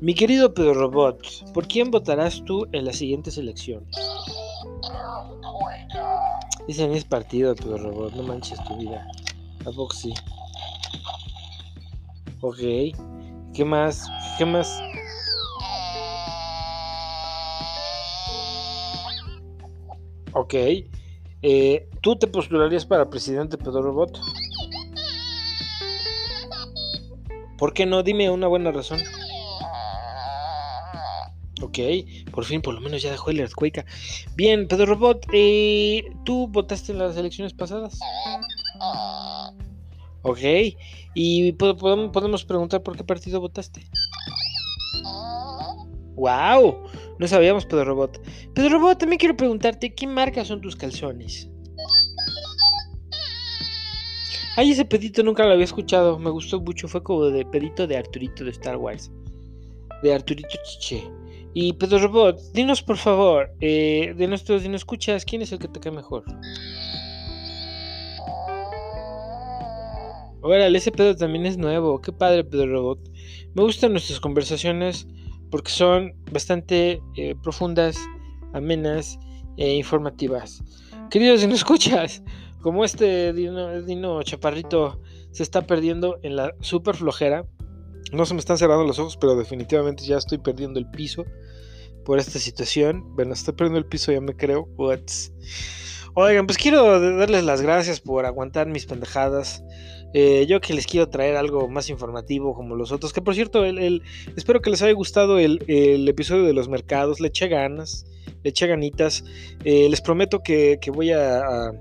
Mi 0.01 0.15
querido 0.15 0.56
Pedro 0.56 0.73
Robot, 0.73 1.54
¿por 1.54 1.67
quién 1.67 1.91
votarás 1.91 2.43
tú 2.45 2.65
en 2.71 2.84
las 2.84 2.95
siguientes 2.95 3.38
elecciones? 3.38 3.95
Dice 6.67 6.91
es 6.95 7.06
partido, 7.06 7.56
Pedro 7.56 7.78
Robot, 7.78 8.13
no 8.13 8.23
manches 8.23 8.63
tu 8.63 8.75
vida. 8.78 9.08
¿A 9.62 9.71
poco? 9.71 9.95
Ok. 12.41 12.58
¿Qué 13.54 13.63
más? 13.65 14.08
¿Qué 14.38 14.45
más? 14.45 14.80
Ok. 20.34 20.54
Eh, 21.41 21.89
¿Tú 22.01 22.15
te 22.15 22.28
postularías 22.28 22.86
para 22.86 23.10
presidente, 23.10 23.58
Pedro 23.58 23.84
Robot? 23.84 24.19
¿Por 27.58 27.73
qué 27.73 27.86
no? 27.86 28.01
Dime 28.01 28.30
una 28.30 28.47
buena 28.47 28.71
razón. 28.71 28.99
Ok, 31.62 31.80
por 32.35 32.45
fin, 32.45 32.61
por 32.61 32.75
lo 32.75 32.81
menos 32.81 33.01
ya 33.01 33.11
dejó 33.11 33.31
el 33.31 33.39
earthquake. 33.39 33.85
Bien, 34.35 34.67
Pedro 34.67 34.85
Robot, 34.87 35.25
eh, 35.31 36.03
¿tú 36.25 36.47
votaste 36.47 36.91
en 36.91 36.99
las 36.99 37.15
elecciones 37.15 37.53
pasadas? 37.53 37.97
Ok, 40.21 40.39
y 41.13 41.53
podemos 41.53 42.45
preguntar 42.45 42.83
por 42.83 42.97
qué 42.97 43.03
partido 43.03 43.39
votaste. 43.39 43.87
¡Wow! 46.15 46.83
No 47.19 47.27
sabíamos, 47.27 47.65
Pedro 47.65 47.85
Robot. 47.85 48.21
Pedro 48.53 48.77
Robot, 48.77 48.99
también 48.99 49.19
quiero 49.19 49.37
preguntarte, 49.37 49.95
¿qué 49.95 50.05
marca 50.05 50.43
son 50.43 50.61
tus 50.61 50.75
calzones? 50.75 51.49
Ay, 54.57 54.71
ese 54.71 54.85
pedito 54.85 55.21
nunca 55.21 55.45
lo 55.45 55.51
había 55.51 55.65
escuchado. 55.65 56.17
Me 56.17 56.29
gustó 56.29 56.61
mucho. 56.61 56.87
Fue 56.87 57.03
como 57.03 57.25
de 57.25 57.45
pedito 57.45 57.87
de 57.87 57.97
Arturito 57.97 58.45
de 58.45 58.51
Star 58.51 58.77
Wars. 58.77 59.11
De 60.01 60.13
Arturito 60.13 60.57
Chiche. 60.63 61.03
Y 61.57 61.71
Pedro 61.71 61.99
Robot, 61.99 62.37
dinos 62.51 62.83
por 62.83 62.97
favor, 62.97 63.49
eh, 63.61 64.13
de 64.17 64.27
nuestros 64.27 64.61
si 64.61 64.67
escuchas, 64.67 65.23
¿quién 65.23 65.41
es 65.41 65.53
el 65.53 65.59
que 65.59 65.69
te 65.69 65.79
cae 65.79 65.93
mejor? 65.93 66.25
Órale, 70.41 70.77
ese 70.77 70.91
pedo 70.91 71.15
también 71.15 71.45
es 71.45 71.57
nuevo. 71.57 72.01
Qué 72.01 72.11
padre, 72.11 72.43
Pedro 72.43 72.73
Robot. 72.73 73.09
Me 73.53 73.63
gustan 73.63 73.93
nuestras 73.93 74.19
conversaciones 74.19 75.07
porque 75.49 75.71
son 75.71 76.13
bastante 76.29 77.01
eh, 77.15 77.35
profundas, 77.41 77.97
amenas 78.51 79.17
e 79.55 79.75
informativas. 79.75 80.61
Queridos, 81.09 81.39
si 81.39 81.47
no 81.47 81.55
escuchas, 81.55 82.21
como 82.59 82.83
este 82.83 83.31
Dino, 83.31 84.21
Chaparrito 84.23 84.99
se 85.31 85.43
está 85.43 85.65
perdiendo 85.65 86.19
en 86.21 86.35
la 86.35 86.53
super 86.59 86.97
flojera, 86.97 87.45
no 88.15 88.25
se 88.25 88.34
me 88.34 88.39
están 88.39 88.58
cerrando 88.58 88.86
los 88.86 88.99
ojos, 88.99 89.17
pero 89.17 89.36
definitivamente 89.36 90.06
ya 90.06 90.17
estoy 90.17 90.38
perdiendo 90.38 90.80
el 90.80 90.89
piso 90.89 91.25
por 92.06 92.19
esta 92.19 92.39
situación. 92.39 93.15
Bueno, 93.15 93.34
estoy 93.34 93.54
perdiendo 93.54 93.80
el 93.80 93.86
piso, 93.86 94.12
ya 94.12 94.21
me 94.21 94.36
creo. 94.36 94.67
Oigan, 96.13 96.45
pues 96.45 96.58
quiero 96.58 96.99
darles 97.17 97.43
las 97.43 97.62
gracias 97.62 97.99
por 97.99 98.25
aguantar 98.25 98.67
mis 98.67 98.86
pendejadas. 98.86 99.63
Eh, 100.13 100.45
yo 100.47 100.62
que 100.62 100.73
les 100.73 100.88
quiero 100.88 101.10
traer 101.10 101.36
algo 101.36 101.67
más 101.67 101.89
informativo 101.89 102.54
como 102.54 102.75
los 102.75 102.93
otros. 102.93 103.12
Que 103.12 103.21
por 103.21 103.36
cierto, 103.36 103.65
el, 103.65 104.01
espero 104.38 104.62
que 104.62 104.69
les 104.69 104.82
haya 104.82 104.93
gustado 104.93 105.39
el, 105.39 106.08
episodio 106.08 106.43
de 106.43 106.54
los 106.54 106.69
mercados. 106.69 107.19
Le 107.19 107.28
eché 107.28 107.49
ganas, 107.49 108.06
le 108.43 108.51
eché 108.51 108.67
ganitas. 108.67 109.25
Eh, 109.65 109.89
les 109.89 109.99
prometo 109.99 110.41
que, 110.41 110.80
voy 110.93 111.12
a, 111.12 111.71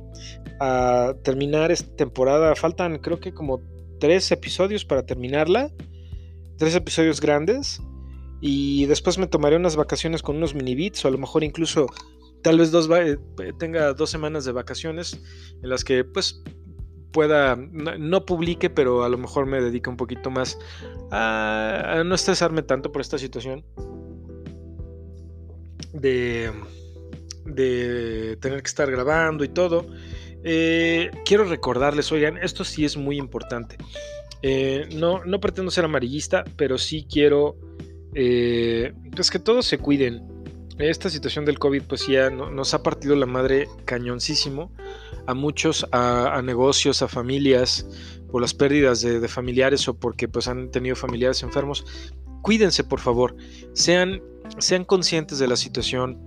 a 0.59 1.15
terminar 1.23 1.71
esta 1.71 1.95
temporada. 1.95 2.57
Faltan 2.57 2.99
creo 2.99 3.21
que 3.21 3.33
como 3.33 3.61
tres 4.01 4.33
episodios 4.33 4.85
para 4.85 5.07
terminarla. 5.07 5.71
Tres 6.59 6.75
episodios 6.75 7.21
grandes. 7.21 7.81
Y 8.41 8.87
después 8.87 9.19
me 9.19 9.27
tomaré 9.27 9.57
unas 9.57 9.77
vacaciones 9.77 10.23
con 10.23 10.37
unos 10.37 10.55
mini 10.55 10.75
beats. 10.75 11.05
O 11.05 11.09
a 11.09 11.11
lo 11.11 11.19
mejor 11.19 11.45
incluso 11.45 11.87
tal 12.43 12.59
vez 12.59 12.71
dos, 12.71 12.89
eh, 12.91 13.17
tenga 13.59 13.93
dos 13.95 14.11
semanas 14.11 14.45
de 14.45 14.53
vacaciones. 14.53 15.21
En 15.63 15.69
las 15.69 15.85
que 15.85 16.05
pues 16.05 16.43
pueda, 17.13 17.57
no, 17.57 18.27
publique, 18.27 18.69
pero 18.69 19.05
a 19.05 19.09
lo 19.09 19.17
mejor 19.17 19.47
me 19.47 19.61
dedique 19.61 19.89
un 19.89 19.97
poquito 19.97 20.31
más 20.31 20.59
a, 21.13 22.01
a 22.01 22.05
no 22.05 22.15
estresarme 22.15 22.63
tanto 22.63 22.93
por 22.93 23.01
esta 23.01 23.19
situación. 23.19 23.65
De, 25.93 26.53
de 27.47 28.37
tener 28.41 28.63
que 28.63 28.69
estar 28.69 28.91
grabando 28.91 29.45
y 29.45 29.49
todo. 29.49 29.87
Eh, 30.43 31.11
quiero 31.25 31.45
recordarles, 31.45 32.13
oigan, 32.13 32.37
esto 32.39 32.65
sí 32.65 32.85
es 32.85 32.97
muy 32.97 33.17
importante. 33.17 33.79
Eh, 34.47 34.91
no, 34.95 35.25
no 35.25 35.41
pretendo 35.41 35.71
ser 35.71 35.87
amarillista, 35.87 36.45
pero 36.59 36.77
sí 36.77 37.07
quiero 37.11 37.57
eh, 38.15 38.93
pues 39.17 39.31
que 39.31 39.39
todos 39.39 39.65
se 39.65 39.79
cuiden. 39.79 40.23
Esta 40.77 41.09
situación 41.09 41.47
del 41.47 41.59
COVID 41.59 41.85
pues 41.85 42.07
ya 42.07 42.29
nos 42.29 42.75
ha 42.75 42.83
partido 42.83 43.17
la 43.17 43.25
madre 43.25 43.69
cañoncísimo 43.87 44.71
a 45.27 45.33
muchos, 45.33 45.87
a, 45.93 46.43
negocios, 46.45 47.01
a 47.01 47.09
familias, 47.09 47.87
por 48.31 48.43
las 48.43 48.53
pérdidas 48.53 49.01
de, 49.01 49.27
familiares 49.29 49.89
o 49.89 49.95
porque 49.95 50.29
pues 50.29 50.47
han 50.47 50.71
tenido 50.71 50.95
familiares 50.95 51.43
enfermos. 51.43 51.87
Cuídense 52.43 52.85
por 52.85 53.01
favor, 53.01 53.35
sean, 53.73 54.21
sean 54.59 54.85
conscientes 54.85 55.39
de 55.39 55.49
la 55.49 55.57
situación. 55.57 56.21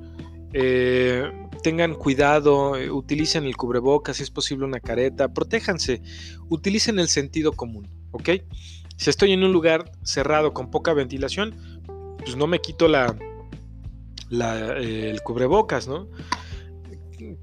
Eh, 0.54 1.30
tengan 1.62 1.94
cuidado, 1.94 2.78
eh, 2.78 2.90
utilicen 2.90 3.44
el 3.44 3.58
cubrebocas, 3.58 4.18
si 4.18 4.24
es 4.24 4.32
posible 4.32 4.66
una 4.66 4.80
careta, 4.80 5.34
protéjanse, 5.34 6.02
utilicen 6.50 6.98
el 6.98 7.10
sentido 7.10 7.52
común, 7.52 7.88
¿ok? 8.18 8.30
Si 8.96 9.12
estoy 9.12 9.32
en 9.32 9.44
un 9.44 9.52
lugar 9.52 9.92
cerrado 10.04 10.54
con 10.54 10.72
poca 10.72 10.94
ventilación, 10.94 11.56
pues 12.18 12.36
no 12.36 12.48
me 12.48 12.60
quito 12.60 12.88
la, 12.88 13.16
eh, 14.32 15.12
el 15.12 15.22
cubrebocas, 15.22 15.88
¿no? 15.88 16.10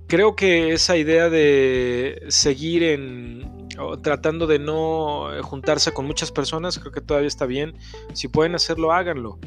Creo 0.08 0.34
que 0.34 0.72
esa 0.72 0.96
idea 0.96 1.30
de 1.30 2.24
seguir 2.28 2.82
en 2.82 3.68
tratando 4.02 4.46
de 4.46 4.60
no 4.60 5.30
juntarse 5.42 5.92
con 5.92 6.06
muchas 6.06 6.30
personas, 6.30 6.78
creo 6.78 6.92
que 6.92 7.00
todavía 7.00 7.26
está 7.26 7.46
bien. 7.46 7.74
Si 8.12 8.28
pueden 8.28 8.54
hacerlo, 8.54 8.92
háganlo, 8.92 9.38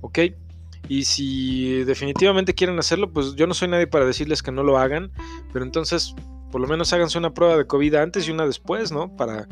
¿ok? 0.00 0.18
Y 0.88 1.04
si 1.04 1.84
definitivamente 1.84 2.54
quieren 2.54 2.78
hacerlo, 2.78 3.12
pues 3.12 3.34
yo 3.34 3.46
no 3.46 3.54
soy 3.54 3.68
nadie 3.68 3.86
para 3.86 4.04
decirles 4.04 4.42
que 4.42 4.52
no 4.52 4.62
lo 4.62 4.78
hagan, 4.78 5.12
pero 5.52 5.64
entonces 5.64 6.14
por 6.50 6.60
lo 6.60 6.68
menos 6.68 6.92
háganse 6.92 7.18
una 7.18 7.34
prueba 7.34 7.56
de 7.56 7.66
COVID 7.66 7.94
antes 7.94 8.28
y 8.28 8.30
una 8.30 8.46
después, 8.46 8.92
¿no? 8.92 9.16
Para, 9.16 9.48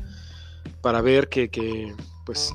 para 0.83 1.01
ver 1.01 1.29
que, 1.29 1.95
pues... 2.27 2.55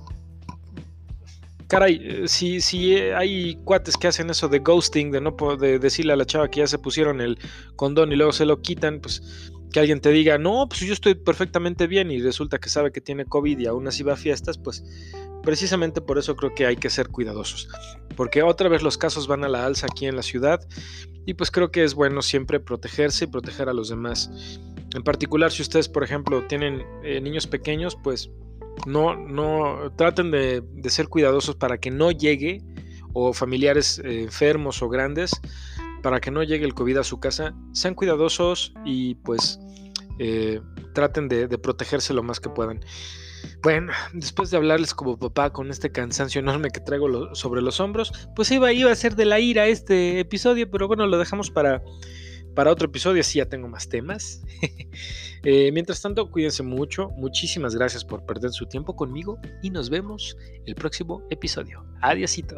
Caray, 1.67 1.99
eh, 2.03 2.27
si, 2.27 2.61
si 2.61 2.95
hay 2.95 3.55
cuates 3.63 3.97
que 3.97 4.07
hacen 4.07 4.29
eso 4.29 4.47
de 4.47 4.59
ghosting, 4.59 5.11
de 5.11 5.19
no 5.19 5.35
de 5.59 5.79
decirle 5.79 6.13
a 6.13 6.15
la 6.15 6.25
chava 6.25 6.49
que 6.49 6.59
ya 6.59 6.67
se 6.67 6.77
pusieron 6.77 7.21
el 7.21 7.39
condón 7.75 8.11
y 8.11 8.15
luego 8.15 8.33
se 8.33 8.45
lo 8.45 8.61
quitan, 8.61 8.99
pues 9.01 9.51
que 9.73 9.79
alguien 9.79 9.99
te 9.99 10.11
diga, 10.11 10.37
no, 10.37 10.67
pues 10.69 10.81
yo 10.81 10.93
estoy 10.93 11.15
perfectamente 11.15 11.87
bien 11.87 12.11
y 12.11 12.21
resulta 12.21 12.59
que 12.59 12.69
sabe 12.69 12.91
que 12.91 13.01
tiene 13.01 13.25
COVID 13.25 13.57
y 13.57 13.65
aún 13.65 13.87
así 13.87 14.03
va 14.03 14.13
a 14.13 14.15
fiestas, 14.17 14.59
pues 14.59 14.83
Precisamente 15.45 16.01
por 16.01 16.17
eso 16.17 16.35
creo 16.35 16.55
que 16.55 16.65
hay 16.65 16.75
que 16.75 16.89
ser 16.89 17.09
cuidadosos, 17.09 17.69
porque 18.15 18.41
otra 18.41 18.67
vez 18.67 18.81
los 18.81 18.97
casos 18.97 19.27
van 19.27 19.43
a 19.43 19.47
la 19.47 19.63
alza 19.63 19.85
aquí 19.85 20.07
en 20.07 20.15
la 20.15 20.23
ciudad 20.23 20.59
y 21.23 21.35
pues 21.35 21.51
creo 21.51 21.69
que 21.69 21.83
es 21.83 21.93
bueno 21.93 22.23
siempre 22.23 22.59
protegerse 22.59 23.25
y 23.25 23.27
proteger 23.27 23.69
a 23.69 23.73
los 23.73 23.89
demás. 23.89 24.31
En 24.95 25.03
particular, 25.03 25.51
si 25.51 25.61
ustedes, 25.61 25.89
por 25.89 26.03
ejemplo, 26.03 26.47
tienen 26.47 26.83
eh, 27.03 27.19
niños 27.21 27.47
pequeños, 27.47 27.97
pues 28.01 28.31
no, 28.87 29.15
no 29.15 29.93
traten 29.97 30.31
de, 30.31 30.63
ser 30.87 31.07
cuidadosos 31.09 31.55
para 31.55 31.77
que 31.77 31.91
no 31.91 32.11
llegue, 32.11 32.61
o 33.13 33.33
familiares 33.33 33.99
eh, 33.99 34.23
enfermos 34.23 34.81
o 34.81 34.89
grandes, 34.89 35.31
para 36.01 36.19
que 36.19 36.31
no 36.31 36.43
llegue 36.43 36.65
el 36.65 36.73
COVID 36.73 36.97
a 36.97 37.03
su 37.03 37.19
casa. 37.19 37.53
Sean 37.73 37.93
cuidadosos 37.93 38.73
y 38.85 39.15
pues 39.15 39.59
eh, 40.19 40.61
traten 40.93 41.27
de 41.27 41.47
protegerse 41.57 42.13
lo 42.13 42.23
más 42.23 42.39
que 42.39 42.49
puedan. 42.49 42.79
Bueno, 43.61 43.91
después 44.13 44.51
de 44.51 44.57
hablarles 44.57 44.93
como 44.93 45.17
papá 45.17 45.51
con 45.51 45.71
este 45.71 45.91
cansancio 45.91 46.39
enorme 46.39 46.69
que 46.69 46.79
traigo 46.79 47.33
sobre 47.35 47.61
los 47.61 47.79
hombros, 47.79 48.11
pues 48.35 48.51
iba, 48.51 48.71
iba 48.71 48.91
a 48.91 48.95
ser 48.95 49.15
de 49.15 49.25
la 49.25 49.39
ira 49.39 49.67
este 49.67 50.19
episodio, 50.19 50.69
pero 50.69 50.87
bueno, 50.87 51.07
lo 51.07 51.17
dejamos 51.17 51.51
para, 51.51 51.81
para 52.55 52.71
otro 52.71 52.87
episodio, 52.87 53.21
así 53.21 53.37
ya 53.39 53.45
tengo 53.45 53.67
más 53.67 53.87
temas. 53.87 54.41
Eh, 55.47 55.71
mientras 55.71 56.01
tanto, 56.01 56.31
cuídense 56.31 56.63
mucho, 56.63 57.11
muchísimas 57.17 57.75
gracias 57.75 58.03
por 58.03 58.25
perder 58.25 58.49
su 58.49 58.65
tiempo 58.65 58.95
conmigo 58.95 59.37
y 59.61 59.69
nos 59.69 59.91
vemos 59.91 60.35
el 60.65 60.73
próximo 60.73 61.21
episodio. 61.29 61.85
Adiósito. 62.01 62.57